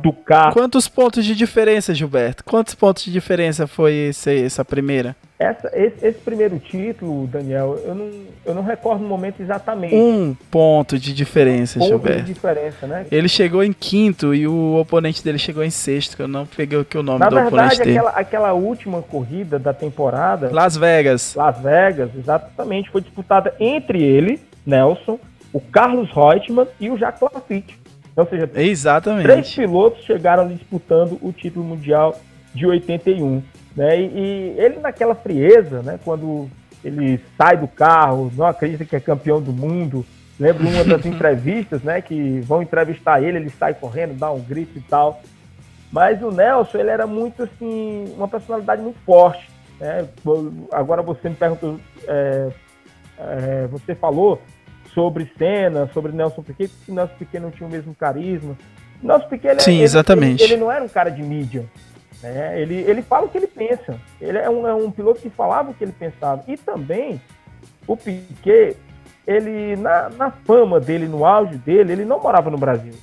[0.01, 0.53] do carro.
[0.53, 2.43] Quantos pontos de diferença, Gilberto?
[2.43, 5.15] Quantos pontos de diferença foi esse, essa primeira?
[5.43, 8.11] Essa, esse, esse, primeiro título, Daniel, eu não,
[8.45, 9.93] eu não recordo no momento exatamente.
[9.93, 12.21] Um ponto de diferença, um ponto Gilberto.
[12.23, 13.05] de diferença, né?
[13.11, 16.79] Ele chegou em quinto e o oponente dele chegou em sexto, que eu não peguei
[16.79, 17.97] aqui o nome Na do verdade, oponente dele.
[17.97, 20.49] aquela, aquela última corrida da temporada...
[20.51, 21.35] Las Vegas.
[21.35, 22.89] Las Vegas, exatamente.
[22.89, 25.19] Foi disputada entre ele, Nelson,
[25.51, 27.77] o Carlos Reutemann e o Jacques Lafitte.
[28.15, 29.23] Ou seja, Exatamente.
[29.23, 32.15] três pilotos chegaram disputando o título mundial
[32.53, 33.41] de 81.
[33.75, 33.99] Né?
[33.99, 35.99] E, e, ele naquela frieza, né?
[36.03, 36.49] quando
[36.83, 40.05] ele sai do carro, não acredita que é campeão do mundo.
[40.39, 42.01] Lembro uma das entrevistas, né?
[42.01, 45.21] Que vão entrevistar ele, ele sai correndo, dá um grito e tal.
[45.91, 49.47] Mas o Nelson, ele era muito assim, uma personalidade muito forte.
[49.79, 50.07] Né?
[50.71, 52.49] Agora você me perguntou, é,
[53.19, 54.41] é, você falou
[54.93, 58.57] sobre Senna, sobre Nelson Piquet, que Nelson Piquet não tinha o mesmo carisma.
[59.01, 60.43] Nelson Piquet, ele, Sim, exatamente.
[60.43, 61.65] Ele, ele, não era um cara de mídia.
[62.23, 62.61] Né?
[62.61, 63.99] Ele, ele fala o que ele pensa.
[64.19, 66.41] Ele é um, é um piloto que falava o que ele pensava.
[66.47, 67.21] E também,
[67.85, 68.77] o Piquet,
[69.27, 72.93] ele, na, na fama dele, no auge dele, ele não morava no Brasil.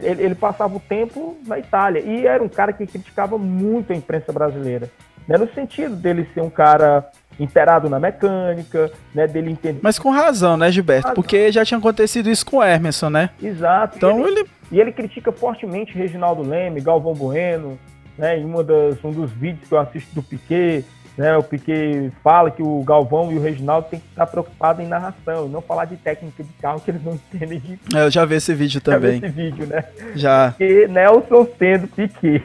[0.00, 2.00] Ele, ele, passava o tempo na Itália.
[2.00, 4.88] E era um cara que criticava muito a imprensa brasileira.
[5.26, 5.36] Né?
[5.36, 9.80] No sentido dele ser um cara inteirado na mecânica, né, dele entender.
[9.82, 11.08] Mas com razão, né, Gilberto?
[11.08, 11.14] Razão.
[11.14, 13.30] Porque já tinha acontecido isso com o Emerson, né?
[13.42, 13.96] Exato.
[13.96, 14.50] Então e ele, ele...
[14.72, 17.78] E ele critica fortemente Reginaldo Leme, Galvão Bueno,
[18.16, 20.84] né, em uma das, um dos vídeos que eu assisto do Piquet,
[21.16, 24.88] né, o Piquet fala que o Galvão e o Reginaldo têm que estar preocupados em
[24.88, 27.78] narração, e não falar de técnica de carro que eles não entendem de...
[27.94, 29.20] É, eu já vi esse vídeo também.
[29.20, 29.84] Já vi esse vídeo, né?
[30.14, 30.54] Já.
[30.58, 32.42] E Nelson sendo Piquet.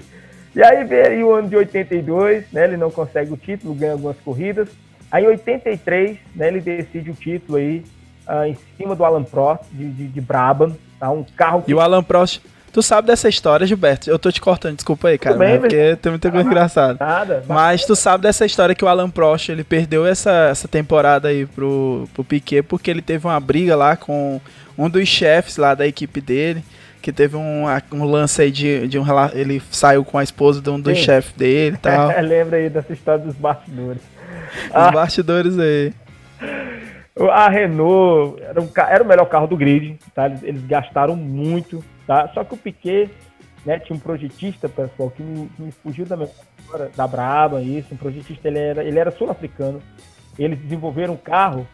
[0.55, 2.63] E aí vem o ano de 82, né?
[2.63, 4.67] Ele não consegue o título, ganha algumas corridas.
[5.11, 7.83] Aí em 83, né, ele decide o título aí
[8.27, 11.09] uh, em cima do Alan Prost de, de, de Brabham, tá?
[11.09, 11.71] Um carro que...
[11.71, 12.41] E o Alan Prost,
[12.77, 14.07] tu sabe dessa história, Gilberto?
[14.07, 16.97] Eu tô te cortando, desculpa aí, cara, bem, né, porque tem muita coisa ah, engraçada.
[17.03, 17.43] Nada.
[17.47, 21.47] Mas tu sabe dessa história que o Alan Prost, ele perdeu essa, essa temporada aí
[21.47, 24.39] pro, pro Piquet porque ele teve uma briga lá com
[24.77, 26.63] um dos chefes lá da equipe dele
[27.01, 27.63] que teve um,
[27.93, 31.33] um lance aí de, de um ele saiu com a esposa de um dos chefes
[31.33, 32.09] dele e tal.
[32.21, 34.03] Lembra aí dessa história dos bastidores.
[34.67, 35.93] Os ah, bastidores aí.
[37.31, 40.27] A Renault era, um, era, o melhor carro do grid, tá?
[40.27, 42.29] Eles, eles, gastaram muito, tá?
[42.33, 43.09] Só que o Piquet,
[43.65, 47.97] né, tinha um projetista, pessoal, que me, me fugiu da memória, da Braba, isso, um
[47.97, 49.81] projetista, ele era, ele era sul-africano.
[50.39, 51.67] Eles desenvolveram um carro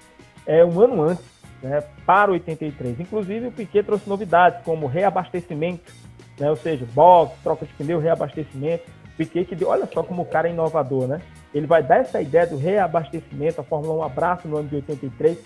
[0.45, 1.25] é, um ano antes
[1.61, 2.99] né, para 83.
[2.99, 5.91] Inclusive, o Piquet trouxe novidades como reabastecimento,
[6.39, 8.83] né, ou seja, box, troca de pneu, reabastecimento.
[9.17, 11.21] Piquet que deu, olha só como o cara é inovador, né?
[11.53, 15.37] Ele vai dar essa ideia do reabastecimento, a Fórmula 1 abraço no ano de 83,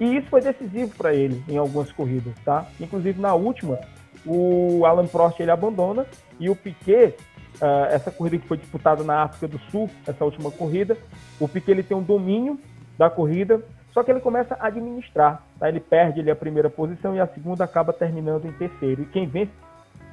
[0.00, 2.66] e isso foi decisivo para ele em algumas corridas, tá?
[2.80, 3.78] Inclusive na última,
[4.26, 6.06] o Alan Prost ele abandona
[6.38, 7.14] e o Piquet,
[7.60, 10.96] uh, essa corrida que foi disputada na África do Sul, essa última corrida,
[11.40, 12.58] o Piquet ele tem um domínio
[12.96, 13.62] da corrida,
[13.92, 15.68] só que ele começa a administrar, tá?
[15.68, 19.02] Ele perde ele, a primeira posição e a segunda acaba terminando em terceiro.
[19.02, 19.50] E quem vence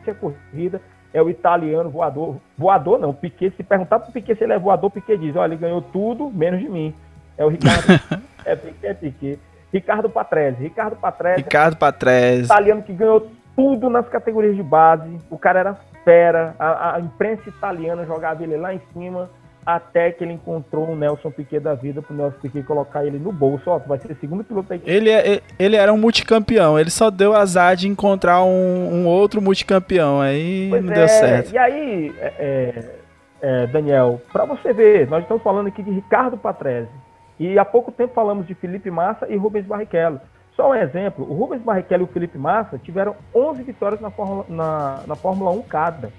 [0.07, 0.81] a corrida
[1.13, 2.37] é o italiano voador.
[2.57, 3.53] Voador não, Piquet.
[3.55, 6.29] Se perguntar para o Piquet se ele é voador, Piquet diz: olha, ele ganhou tudo
[6.29, 6.93] menos de mim.
[7.37, 7.87] É o Ricardo,
[8.45, 9.39] é Piquet, é Piquet.
[9.71, 10.63] Ricardo Patrese.
[10.63, 11.43] Ricardo Patrese.
[11.43, 12.45] Ricardo Patrese.
[12.45, 13.29] Italiano que ganhou
[13.59, 15.17] tudo nas categorias de base.
[15.29, 16.55] O cara era fera.
[16.57, 19.29] A, a imprensa italiana jogava ele lá em cima
[19.65, 23.33] até que ele encontrou o Nelson Piquet da vida pro Nelson Piquet colocar ele no
[23.33, 23.69] bolso.
[23.69, 24.81] Ó, vai ser o segundo piloto aí.
[24.85, 29.41] Ele, é, ele era um multicampeão, ele só deu azar de encontrar um, um outro
[29.41, 31.51] multicampeão, aí pois não é, deu certo.
[31.51, 32.95] E aí, é, é,
[33.41, 36.89] é Daniel, para você ver, nós estamos falando aqui de Ricardo Patrese,
[37.37, 40.21] e há pouco tempo falamos de Felipe Massa e Rubens Barrichello.
[40.59, 44.45] Só um exemplo, o Rubens Barrichello e o Felipe Massa tiveram 11 vitórias na Fórmula,
[44.49, 46.11] na, na Fórmula 1 cada.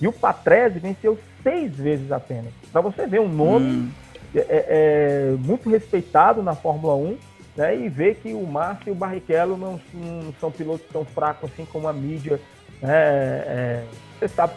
[0.00, 2.54] E o Patrese venceu seis vezes apenas.
[2.72, 3.90] Para você ver um nome hum.
[4.34, 7.18] é, é, é, muito respeitado na Fórmula 1
[7.54, 11.50] né, e ver que o Márcio e o Barrichello não, não, são pilotos tão fracos
[11.52, 12.40] assim como a mídia.
[12.80, 13.84] Né, é,
[14.18, 14.54] você sabe.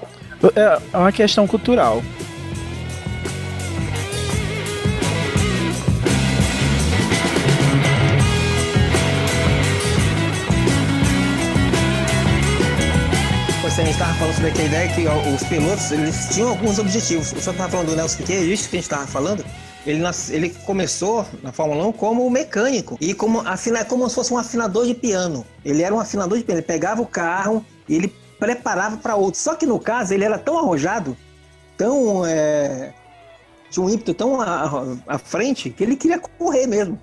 [0.55, 2.01] É, é uma questão cultural.
[14.45, 17.27] Sobre aquela ideia que ó, os pilotos eles tinham alguns objetivos.
[17.27, 19.43] O senhor estava falando do Nelson Piquet, isso que a gente estava falando.
[19.85, 24.33] Ele, nas, ele começou na Fórmula 1 como mecânico e como, afina, como se fosse
[24.33, 25.45] um afinador de piano.
[25.63, 26.59] Ele era um afinador de piano.
[26.59, 29.39] Ele pegava o carro e ele preparava para outro.
[29.39, 31.17] Só que no caso ele era tão arrojado,
[31.77, 32.25] tão.
[32.25, 32.93] É,
[33.71, 36.99] tinha um ímpeto tão à, à frente que ele queria correr mesmo.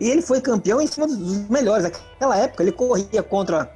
[0.00, 1.84] E ele foi campeão em cima dos melhores.
[1.84, 3.70] Naquela época ele corria contra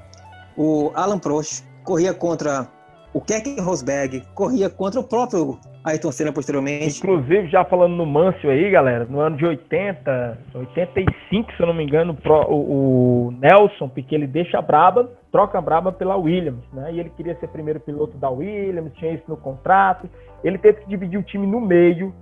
[0.57, 2.68] o Alan Prost, corria contra
[3.17, 6.99] o Keck Rosberg, corria contra o próprio Ayrton Senna posteriormente.
[6.99, 11.73] Inclusive, já falando no Mâncio aí, galera, no ano de 80, 85, se eu não
[11.73, 12.14] me engano,
[12.47, 16.93] o, o Nelson, porque ele deixa a Braba, troca a Braba pela Williams, né?
[16.93, 20.11] E ele queria ser primeiro piloto da Williams, tinha isso no contrato.
[20.45, 22.14] Ele teve que dividir o time no meio,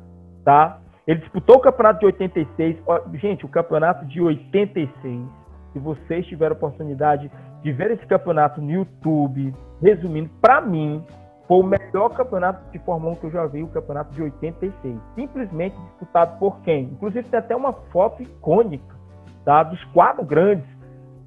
[0.44, 0.78] tá?
[1.08, 2.76] Ele disputou o campeonato de 86.
[3.14, 5.26] Gente, o campeonato de 86,
[5.72, 7.28] se vocês tiverem oportunidade
[7.64, 11.02] de ver esse campeonato no YouTube, resumindo, para mim,
[11.48, 14.98] foi o melhor campeonato de Fórmula 1 que eu já vi, o campeonato de 86.
[15.14, 16.84] Simplesmente disputado por quem?
[16.84, 18.94] Inclusive tem até uma foto icônica
[19.46, 20.66] tá, dos quatro grandes.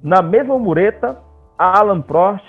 [0.00, 1.18] Na mesma mureta,
[1.58, 2.46] Alan Prost.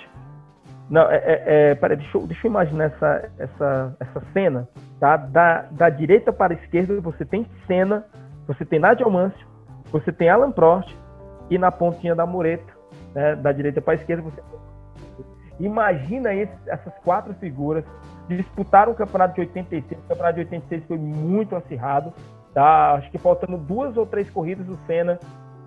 [0.88, 4.68] Não, é, é, é, peraí, deixa, deixa eu imaginar essa, essa, essa cena.
[5.00, 5.16] Tá?
[5.16, 8.04] Da, da direita para a esquerda você tem Senna,
[8.46, 9.48] você tem Nigel Mansell,
[9.90, 10.94] você tem Alan Prost
[11.48, 12.79] e na pontinha da mureta
[13.14, 14.22] né, da direita para a esquerda.
[14.22, 14.42] Você...
[15.58, 17.84] Imagina essas quatro figuras
[18.28, 20.00] disputaram o campeonato de 86.
[20.00, 22.12] O campeonato de 86 foi muito acirrado.
[22.54, 22.94] Tá?
[22.94, 25.18] Acho que faltando duas ou três corridas, o Senna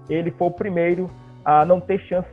[0.09, 1.09] ele foi o primeiro
[1.45, 2.27] a não ter chance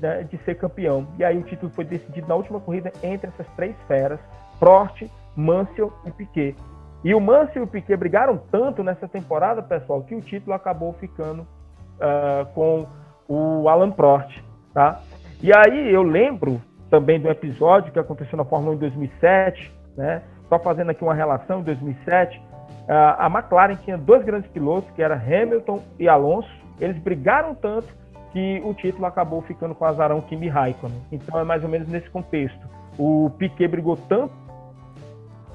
[0.00, 1.06] né, de ser campeão.
[1.18, 4.20] E aí o título foi decidido na última corrida entre essas três feras:
[4.58, 6.56] Prost, Mansell e Piquet.
[7.04, 10.92] E o Mansell e o Piquet brigaram tanto nessa temporada, pessoal, que o título acabou
[10.94, 12.86] ficando uh, com
[13.28, 14.42] o Alan Prost.
[14.76, 15.00] Tá?
[15.42, 16.60] E aí eu lembro
[16.90, 20.22] também do episódio que aconteceu na Fórmula 1 em 2007, né?
[20.50, 22.38] Só fazendo aqui uma relação, em 2007,
[22.86, 26.50] a McLaren tinha dois grandes pilotos, que era Hamilton e Alonso.
[26.78, 27.88] Eles brigaram tanto
[28.34, 31.00] que o título acabou ficando com o azarão Kimi Raikkonen.
[31.10, 32.60] Então é mais ou menos nesse contexto.
[32.98, 34.34] O Piquet brigou tanto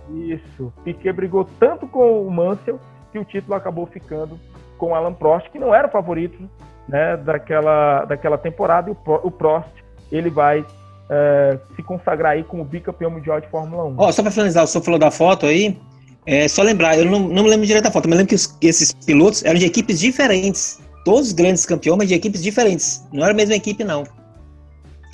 [0.10, 2.80] isso, Piquet brigou tanto com o Mansell
[3.12, 4.40] que o título acabou ficando
[4.80, 6.50] com o Alan Prost, que não era o favorito
[6.92, 9.70] né, daquela, daquela temporada e o, o Prost
[10.12, 10.66] ele vai
[11.10, 13.96] é, se consagrar aí como bicampeão mundial de Fórmula 1.
[13.98, 15.80] Oh, só para finalizar, o senhor falou da foto aí,
[16.26, 18.58] é só lembrar, eu não, não me lembro direito da foto, mas lembro que os,
[18.62, 23.24] esses pilotos eram de equipes diferentes, todos os grandes campeões, mas de equipes diferentes, não
[23.24, 24.04] era a mesma equipe não.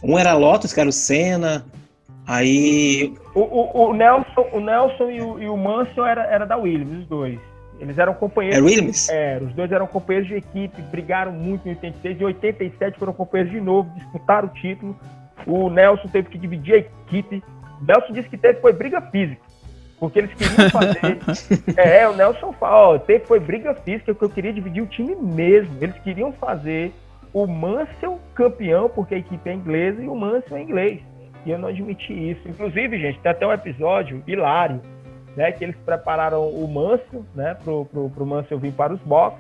[0.04, 1.64] Um era Lotus, que era o Senna,
[2.26, 3.14] aí...
[3.36, 7.02] O, o, o Nelson, o Nelson e o, e o Mansell era, era da Williams,
[7.02, 7.40] os dois.
[7.80, 8.60] Eles eram companheiros.
[8.60, 9.10] É Williams?
[9.10, 12.22] É, os dois eram companheiros de equipe, brigaram muito em 86.
[12.22, 14.98] Em 87 foram companheiros de novo, disputaram o título.
[15.46, 17.44] O Nelson teve que dividir a equipe.
[17.82, 19.42] O Nelson disse que teve foi briga física.
[20.00, 21.20] Porque eles queriam fazer.
[21.78, 25.16] é, o Nelson fala, ó, teve foi briga física, porque eu queria dividir o time
[25.16, 25.76] mesmo.
[25.82, 26.94] Eles queriam fazer
[27.34, 31.02] o Mansell campeão, porque a equipe é inglesa, e o Mansell é inglês.
[31.46, 32.42] E eu não admiti isso.
[32.48, 34.82] Inclusive, gente, tem até um episódio hilário
[35.38, 39.40] né, que eles prepararam o Mansell, né, pro, pro, pro Mansell vir para os boxes,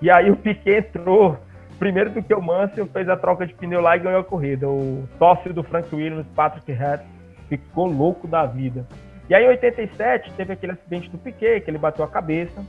[0.00, 1.38] e aí o Piquet entrou
[1.78, 4.66] primeiro do que o Mansell, fez a troca de pneu lá e ganhou a corrida.
[4.66, 7.02] O sócio do Frank Williams, Patrick Head,
[7.50, 8.86] ficou louco da vida.
[9.28, 12.64] E aí em 87 teve aquele acidente do Piquet, que ele bateu a cabeça,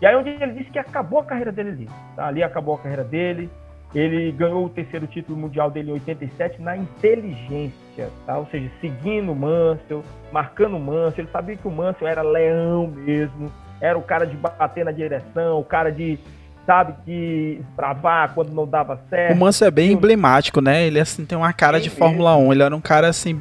[0.00, 1.90] e aí onde ele disse que acabou a carreira dele ali.
[2.14, 2.26] Tá?
[2.26, 3.50] Ali acabou a carreira dele,
[3.94, 8.38] ele ganhou o terceiro título mundial dele em 87 na inteligência, tá?
[8.38, 11.24] ou seja, seguindo o Mansell, marcando o Mansell.
[11.24, 15.58] Ele sabia que o Mansell era leão mesmo, era o cara de bater na direção,
[15.58, 16.18] o cara de,
[16.66, 19.34] sabe, de bravar quando não dava certo.
[19.34, 20.86] O Manso é bem emblemático, né?
[20.86, 22.52] Ele assim tem uma cara Sim, de Fórmula 1.
[22.52, 23.40] Ele era um cara assim.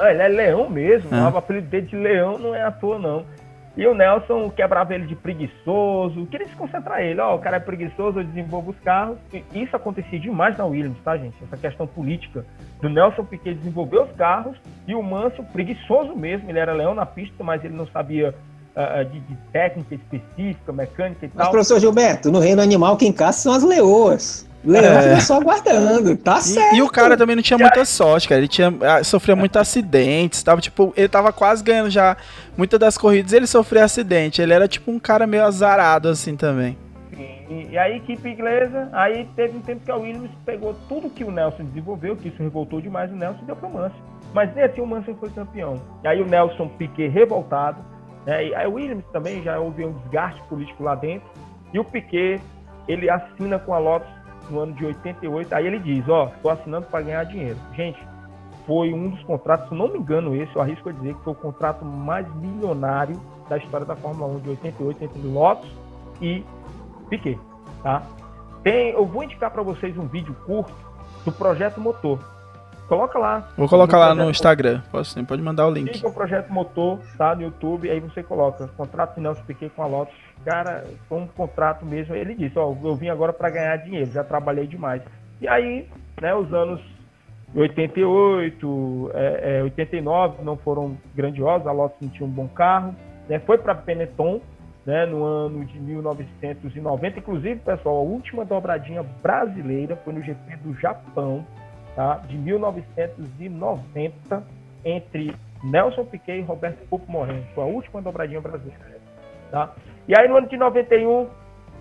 [0.00, 1.30] Ah, ele é leão mesmo, Ah.
[1.32, 3.24] o apelido dele de leão não é à toa, não.
[3.78, 7.60] E o Nelson quebrava ele de preguiçoso, queria se concentrar ele, ó, o cara é
[7.60, 9.16] preguiçoso, eu desenvolvo os carros.
[9.32, 11.36] E isso acontecia demais na Williams, tá, gente?
[11.44, 12.44] Essa questão política
[12.82, 17.06] do Nelson Piquet desenvolver os carros e o Mansell preguiçoso mesmo, ele era leão na
[17.06, 18.34] pista, mas ele não sabia
[18.74, 21.52] ah, de, de técnica específica, mecânica e Mas, tal.
[21.52, 24.47] professor Gilberto, no reino animal quem caça são as leoas.
[24.64, 25.20] Leão É.
[25.20, 26.74] só aguardando, tá certo.
[26.74, 28.40] E, e o cara também não tinha muita sorte, cara.
[28.40, 32.16] Ele tinha ah, sofria muitos acidentes, tava tipo, ele tava quase ganhando já
[32.56, 34.42] muitas das corridas, ele sofria acidente.
[34.42, 36.76] Ele era tipo um cara meio azarado assim também.
[37.48, 41.24] E, e a equipe inglesa, aí teve um tempo que a Williams pegou tudo que
[41.24, 44.00] o Nelson desenvolveu, que isso revoltou demais o Nelson e deu para o Mansell.
[44.34, 45.80] Mas nem assim o Mansell foi campeão.
[46.04, 47.78] E aí o Nelson Piquet revoltado,
[48.26, 48.46] né?
[48.48, 51.26] E aí o Williams também já houve um desgaste político lá dentro.
[51.72, 52.40] E o Piquet,
[52.86, 54.17] ele assina com a Lotus
[54.50, 55.54] no ano de 88.
[55.54, 57.58] Aí ele diz, ó, estou assinando para ganhar dinheiro.
[57.74, 57.98] Gente,
[58.66, 61.32] foi um dos contratos, se não me engano esse, eu arrisco a dizer que foi
[61.32, 63.18] o contrato mais milionário
[63.48, 65.70] da história da Fórmula 1 de 88 entre Lotus
[66.20, 66.44] e
[67.08, 67.38] Piquet,
[67.82, 68.02] tá?
[68.62, 70.74] Tem, eu vou indicar para vocês um vídeo curto
[71.24, 72.18] do Projeto Motor.
[72.88, 73.48] Coloca lá.
[73.56, 74.82] Vou colocar lá no Instagram.
[74.90, 75.92] Posso sim, pode mandar o link.
[75.92, 77.34] Fica o Projeto Motor, tá?
[77.34, 80.14] No YouTube, aí você coloca contrato de Nelson Piquet com a Lotus.
[80.44, 82.14] Cara, foi um contrato mesmo.
[82.14, 85.02] Ele disse, ó, eu vim agora para ganhar dinheiro, já trabalhei demais.
[85.40, 85.88] E aí,
[86.20, 86.80] né, os anos
[87.54, 92.94] 88, é, é, 89 não foram grandiosos, a Lotus não tinha um bom carro,
[93.28, 93.38] né?
[93.40, 94.40] Foi para Benetton,
[94.84, 100.74] né, no ano de 1990, inclusive, pessoal, a última dobradinha brasileira foi no GP do
[100.78, 101.46] Japão,
[101.94, 102.16] tá?
[102.28, 104.42] De 1990
[104.84, 107.44] entre Nelson Piquet e Roberto Pupo Moreno.
[107.54, 108.97] Foi a última dobradinha brasileira,
[109.50, 109.72] tá?
[110.06, 111.26] E aí no ano de 91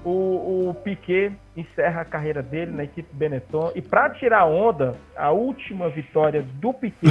[0.06, 3.72] o, o Piquet encerra a carreira dele na equipe Benetton.
[3.76, 7.08] E para tirar onda, a última vitória do Piquet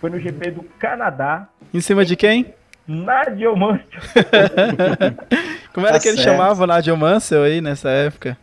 [0.00, 2.52] foi no GP do Canadá, Em cima de quem?
[2.86, 3.84] Nadia Mansell.
[5.72, 6.30] Como era Tá que ele certo.
[6.30, 8.36] chamava o Nadia Mansell aí nessa época?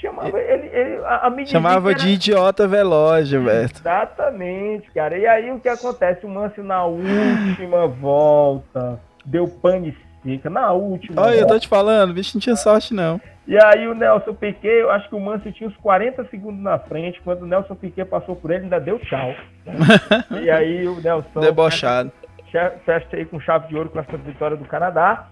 [0.00, 3.80] Chamava ele, ele a, a Chamava que de era- idiota veloz, Gilberto.
[3.80, 5.18] Exatamente, cara.
[5.18, 6.24] E aí o que acontece?
[6.24, 10.48] O Mansell na última volta deu pane seca.
[10.50, 11.54] Na última Olha, eu volta.
[11.54, 13.20] tô te falando, o bicho não tinha sorte não.
[13.46, 16.78] E aí o Nelson Piquet, eu acho que o Mansell tinha uns 40 segundos na
[16.78, 17.20] frente.
[17.22, 19.34] Quando o Nelson Piquet passou por ele, ainda deu tchau.
[20.42, 22.12] e aí o Nelson Debochado.
[22.52, 25.26] fe- fecha aí com chave de ouro com essa vitória do Canadá.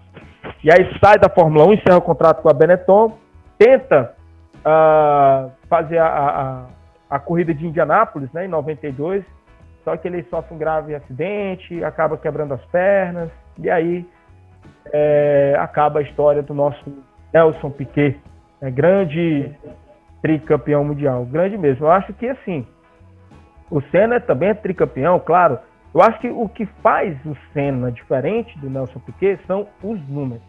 [0.63, 3.17] E aí sai da Fórmula 1, encerra o contrato com a Benetton,
[3.57, 4.13] tenta
[4.65, 6.65] ah, fazer a, a, a-
[7.11, 9.23] a corrida de Indianápolis, né, em 92,
[9.83, 13.29] só que ele sofre um grave acidente, acaba quebrando as pernas,
[13.59, 14.05] e aí
[14.91, 16.83] é, acaba a história do nosso
[17.33, 18.19] Nelson Piquet,
[18.61, 19.51] né, grande
[20.21, 21.85] tricampeão mundial, grande mesmo.
[21.85, 22.65] Eu acho que assim,
[23.69, 25.59] o Senna também é tricampeão, claro.
[25.93, 30.43] Eu acho que o que faz o Senna diferente do Nelson Piquet são os números.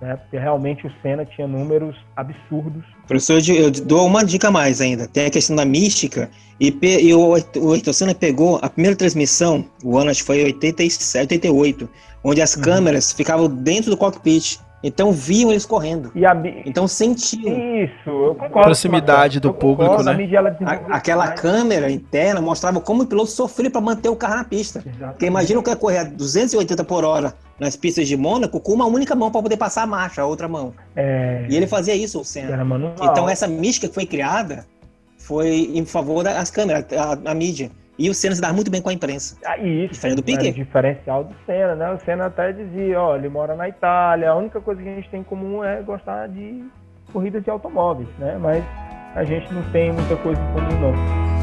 [0.00, 0.16] Né?
[0.16, 2.84] Porque realmente o Senna tinha números absurdos.
[3.06, 5.06] Professor, eu dou uma dica mais ainda.
[5.06, 6.28] Tem a questão da mística.
[6.58, 11.34] E, e o, o Senna pegou a primeira transmissão, o ano acho que foi 87,
[11.34, 11.88] 88,
[12.24, 12.62] onde as Uhum.
[12.62, 14.58] câmeras ficavam dentro do cockpit.
[14.84, 16.10] Então viam eles correndo.
[16.12, 16.34] E a
[16.66, 17.56] Então sentiam.
[17.84, 18.62] Isso, eu concordo.
[18.62, 20.10] Proximidade do Eu concordo, público, né?
[20.10, 21.40] A mídia ela A- aquela demais.
[21.40, 24.80] câmera interna mostrava como o piloto sofria para manter o carro na pista.
[24.80, 25.10] Exatamente.
[25.12, 28.72] Porque imagina o que é correr a 280 por hora nas pistas de Mônaco com
[28.72, 30.74] uma única mão para poder passar a marcha, a outra mão.
[30.96, 32.66] É, E ele fazia isso, o Senna.
[33.02, 34.66] Então essa mística que foi criada
[35.16, 37.70] foi em favor das câmeras, a, a mídia.
[38.02, 39.36] E o Senna se dava muito bem com a imprensa.
[39.46, 40.50] Ah, isso, Diferente do né, Piquet.
[40.50, 41.92] o diferencial do Senna, né?
[41.92, 45.08] O Senna até dizia, ó, ele mora na Itália, a única coisa que a gente
[45.08, 46.64] tem em comum é gostar de
[47.12, 48.36] corridas de automóveis, né?
[48.40, 48.64] Mas
[49.14, 51.41] a gente não tem muita coisa em comum, não.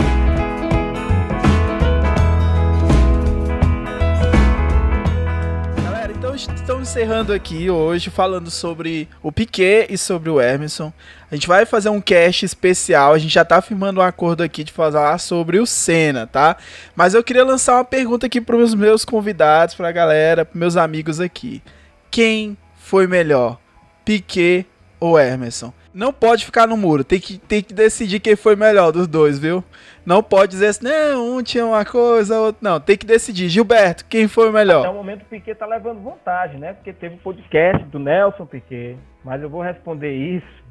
[6.48, 10.94] Estamos encerrando aqui hoje falando sobre o Piquet e sobre o Emerson.
[11.30, 14.64] A gente vai fazer um cast especial, a gente já tá firmando um acordo aqui
[14.64, 16.56] de falar sobre o Senna, tá?
[16.96, 20.78] Mas eu queria lançar uma pergunta aqui para os meus convidados, pra galera, pros meus
[20.78, 21.62] amigos aqui.
[22.10, 23.60] Quem foi melhor,
[24.06, 24.66] Piquet
[25.00, 25.74] ou Emerson?
[25.94, 29.40] Não pode ficar no muro, tem que, tem que decidir quem foi melhor dos dois,
[29.40, 29.64] viu?
[30.06, 32.80] Não pode dizer assim, não, um tinha uma coisa, outro não.
[32.80, 33.50] Tem que decidir.
[33.50, 34.82] Gilberto, quem foi o melhor?
[34.82, 36.74] Até o momento o Piquet tá levando vantagem, né?
[36.74, 40.64] Porque teve o podcast do Nelson Piquet, mas eu vou responder isso,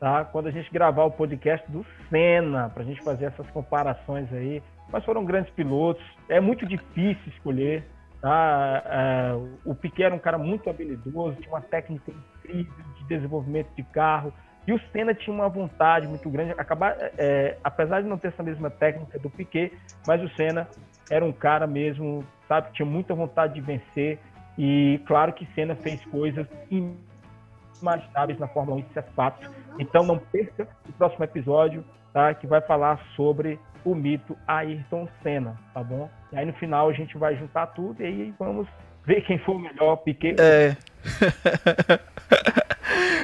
[0.00, 0.24] tá?
[0.24, 4.62] Quando a gente gravar o podcast do Senna, pra gente fazer essas comparações aí.
[4.90, 7.84] Mas foram grandes pilotos, é muito difícil escolher,
[8.20, 8.82] tá?
[8.86, 9.32] É,
[9.64, 14.32] o Piquet era um cara muito habilidoso, tinha uma técnica incrível de desenvolvimento de carro,
[14.66, 18.42] E o Senna tinha uma vontade muito grande, acabar, é, apesar de não ter essa
[18.42, 19.72] mesma técnica do Piquet,
[20.06, 20.68] mas o Senna
[21.08, 24.18] era um cara mesmo, sabe, tinha muita vontade de vencer.
[24.58, 29.50] E claro que Senna fez coisas inimagináveis na Fórmula 1, isso é fato.
[29.78, 32.34] Então não perca o próximo episódio, tá?
[32.34, 36.10] Que vai falar sobre o mito Ayrton Senna, tá bom?
[36.32, 38.66] E aí no final a gente vai juntar tudo e aí vamos
[39.04, 40.36] ver quem foi o melhor, Piquet.
[40.40, 40.76] É.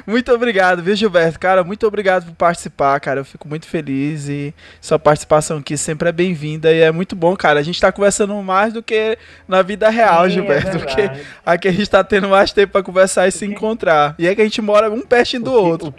[0.07, 1.39] muito obrigado, viu, Gilberto?
[1.39, 3.21] Cara, muito obrigado por participar, cara.
[3.21, 7.37] Eu fico muito feliz e sua participação aqui sempre é bem-vinda e é muito bom,
[7.37, 7.61] cara.
[7.61, 11.11] A gente tá conversando mais do que na vida real, Sim, é Gilberto, é porque
[11.45, 14.15] aqui a gente tá tendo mais tempo para conversar e se encontrar.
[14.19, 15.95] E é que a gente mora um pertinho do outro.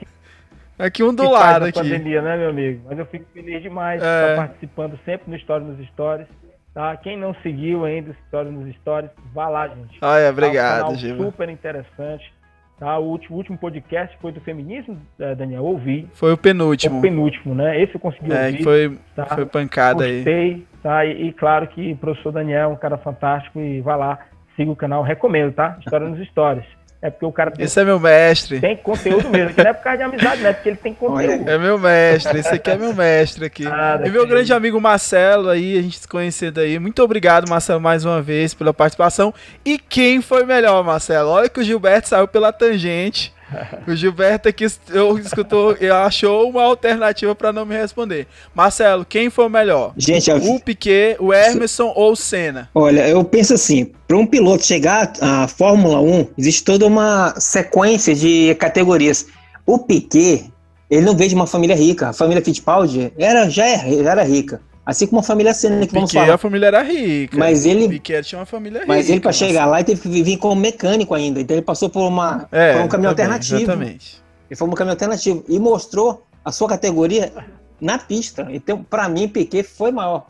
[0.78, 1.80] Aqui um do lado aqui.
[1.80, 2.82] pandemia, né, meu amigo?
[2.90, 4.32] Mas eu fico feliz demais de é.
[4.32, 6.28] estar participando sempre no Story nos Stories.
[6.74, 6.98] Tá?
[6.98, 9.98] Quem não seguiu ainda o Story nos Stories, vá lá, gente.
[10.02, 12.34] Ah, é, obrigado, tá um Super interessante.
[12.80, 12.98] Tá?
[12.98, 16.08] O, último, último podcast foi do feminismo, é, Daniel, ouvi.
[16.14, 17.00] Foi o penúltimo.
[17.00, 17.82] O penúltimo, né?
[17.82, 18.64] Esse eu consegui é, ouvir.
[18.64, 19.26] Foi, tá?
[19.26, 20.68] foi pancada Gostei, aí.
[20.82, 21.06] Tá?
[21.06, 24.20] E, e, claro que o professor Daniel é um cara fantástico e vá lá,
[24.56, 25.78] siga o canal, recomendo, tá?
[25.80, 26.66] História nos Stories.
[27.04, 28.62] É porque o cara tem, Esse é meu mestre.
[28.62, 29.54] Tem conteúdo mesmo.
[29.58, 31.50] Não é por causa de amizade, não é porque ele tem conteúdo.
[31.50, 32.40] É meu mestre.
[32.40, 33.68] Esse aqui é meu mestre aqui.
[33.68, 36.80] Ah, e meu grande amigo Marcelo aí, a gente se conhecendo aí.
[36.80, 39.34] Muito obrigado, Marcelo, mais uma vez pela participação.
[39.66, 41.30] E quem foi melhor, Marcelo?
[41.30, 43.34] Olha que o Gilberto saiu pela tangente.
[43.88, 45.76] O Gilberto aqui eu escutou,
[46.06, 48.28] achou uma alternativa para não me responder.
[48.54, 49.94] Marcelo, quem foi o melhor?
[49.98, 52.70] Gente, o Piquet, o Emerson ou o Senna?
[52.74, 58.16] Olha, eu penso assim, para um piloto chegar à Fórmula 1, existe toda uma sequência
[58.16, 59.28] de categorias.
[59.66, 60.52] O Piquet,
[60.90, 62.10] ele não veio de uma família rica.
[62.10, 64.62] A família Fittipaldi era, já, é, já era rica.
[64.86, 66.36] Assim como a família Senna que vamos Piquet, falar.
[66.36, 67.38] a família era rica.
[67.38, 67.88] Mas ele.
[67.88, 68.92] Piquet tinha uma família rica.
[68.92, 71.40] Mas ele, para chegar lá, ele teve que vir como mecânico ainda.
[71.40, 73.62] Então ele passou por, uma, é, por um caminho também, alternativo.
[73.62, 74.22] Exatamente.
[74.50, 75.44] Ele foi um caminho alternativo.
[75.48, 77.32] E mostrou a sua categoria
[77.80, 78.48] na pista.
[78.52, 80.26] Então, para mim, Piquet foi maior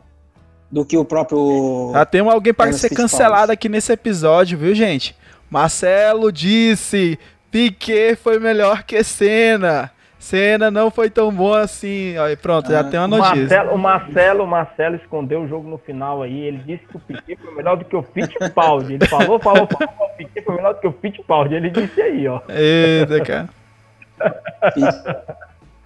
[0.70, 1.90] do que o próprio.
[1.92, 5.16] Já tem alguém para ser cancelado aqui nesse episódio, viu, gente?
[5.50, 7.18] Marcelo disse:
[7.50, 9.90] Piquet foi melhor que Senna.
[10.24, 12.16] Senna não foi tão bom assim.
[12.16, 13.36] Aí pronto, já ah, tem uma notícia.
[13.36, 16.40] Marcelo, o Marcelo, o Marcelo escondeu o jogo no final aí.
[16.40, 18.94] Ele disse que o Piquet foi melhor do que o Fittipaldi.
[18.94, 21.54] Ele falou, falou, falou, o Piquet foi melhor do que o Fittipaldi.
[21.54, 22.40] Ele disse aí, ó.
[22.48, 23.48] Eita, cara.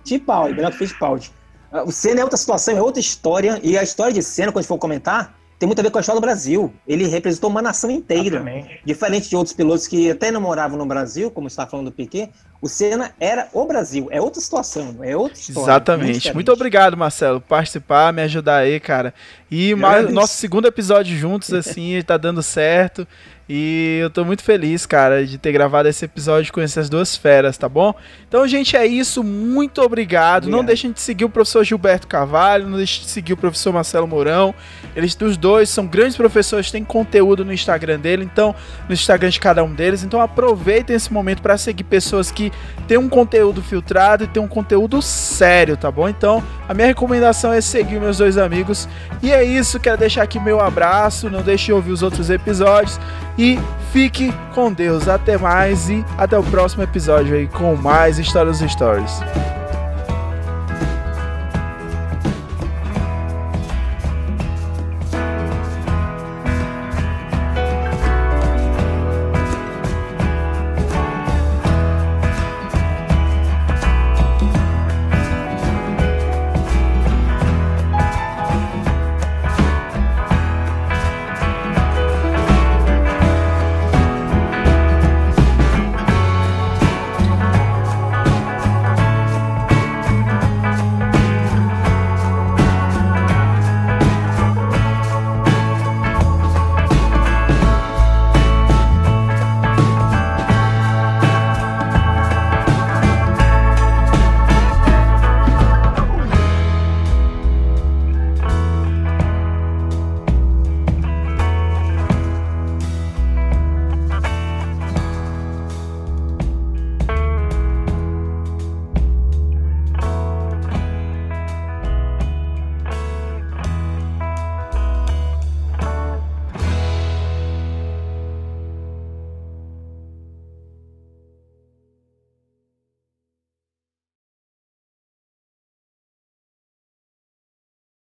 [0.04, 1.32] Fittipaldi, melhor que o Fittipaldi.
[1.72, 3.58] Ah, o Senna é outra situação, é outra história.
[3.60, 5.98] E a história de Senna, quando a gente for comentar, tem muito a ver com
[5.98, 6.72] a história do Brasil.
[6.86, 8.36] Ele representou uma nação inteira.
[8.36, 8.80] Exatamente.
[8.84, 12.30] Diferente de outros pilotos que até não moravam no Brasil, como está falando do Piquet,
[12.60, 14.08] o Senna era o Brasil.
[14.10, 15.62] É outra situação, é outra história.
[15.62, 16.34] Exatamente.
[16.34, 19.14] Muito obrigado, Marcelo, por participar, me ajudar aí, cara.
[19.50, 23.06] E mais, nosso segundo episódio juntos, assim, está dando certo.
[23.48, 27.56] E eu tô muito feliz, cara, de ter gravado esse episódio com essas duas feras,
[27.56, 27.94] tá bom?
[28.28, 29.24] Então, gente, é isso.
[29.24, 29.98] Muito obrigado.
[29.98, 30.48] obrigado.
[30.48, 34.06] Não deixem de seguir o professor Gilberto Carvalho, não deixem de seguir o professor Marcelo
[34.06, 34.54] Mourão.
[34.94, 38.54] Eles os dois são grandes professores, têm conteúdo no Instagram dele, então,
[38.88, 40.02] no Instagram de cada um deles.
[40.04, 42.52] Então, aproveitem esse momento para seguir pessoas que
[42.86, 46.08] têm um conteúdo filtrado e têm um conteúdo sério, tá bom?
[46.08, 48.88] Então, a minha recomendação é seguir meus dois amigos.
[49.22, 52.98] E é isso, quero deixar aqui meu abraço, não deixe de ouvir os outros episódios
[53.38, 53.58] e
[53.92, 55.08] fique com Deus.
[55.08, 59.20] Até mais e até o próximo episódio aí com mais Histórias Stories.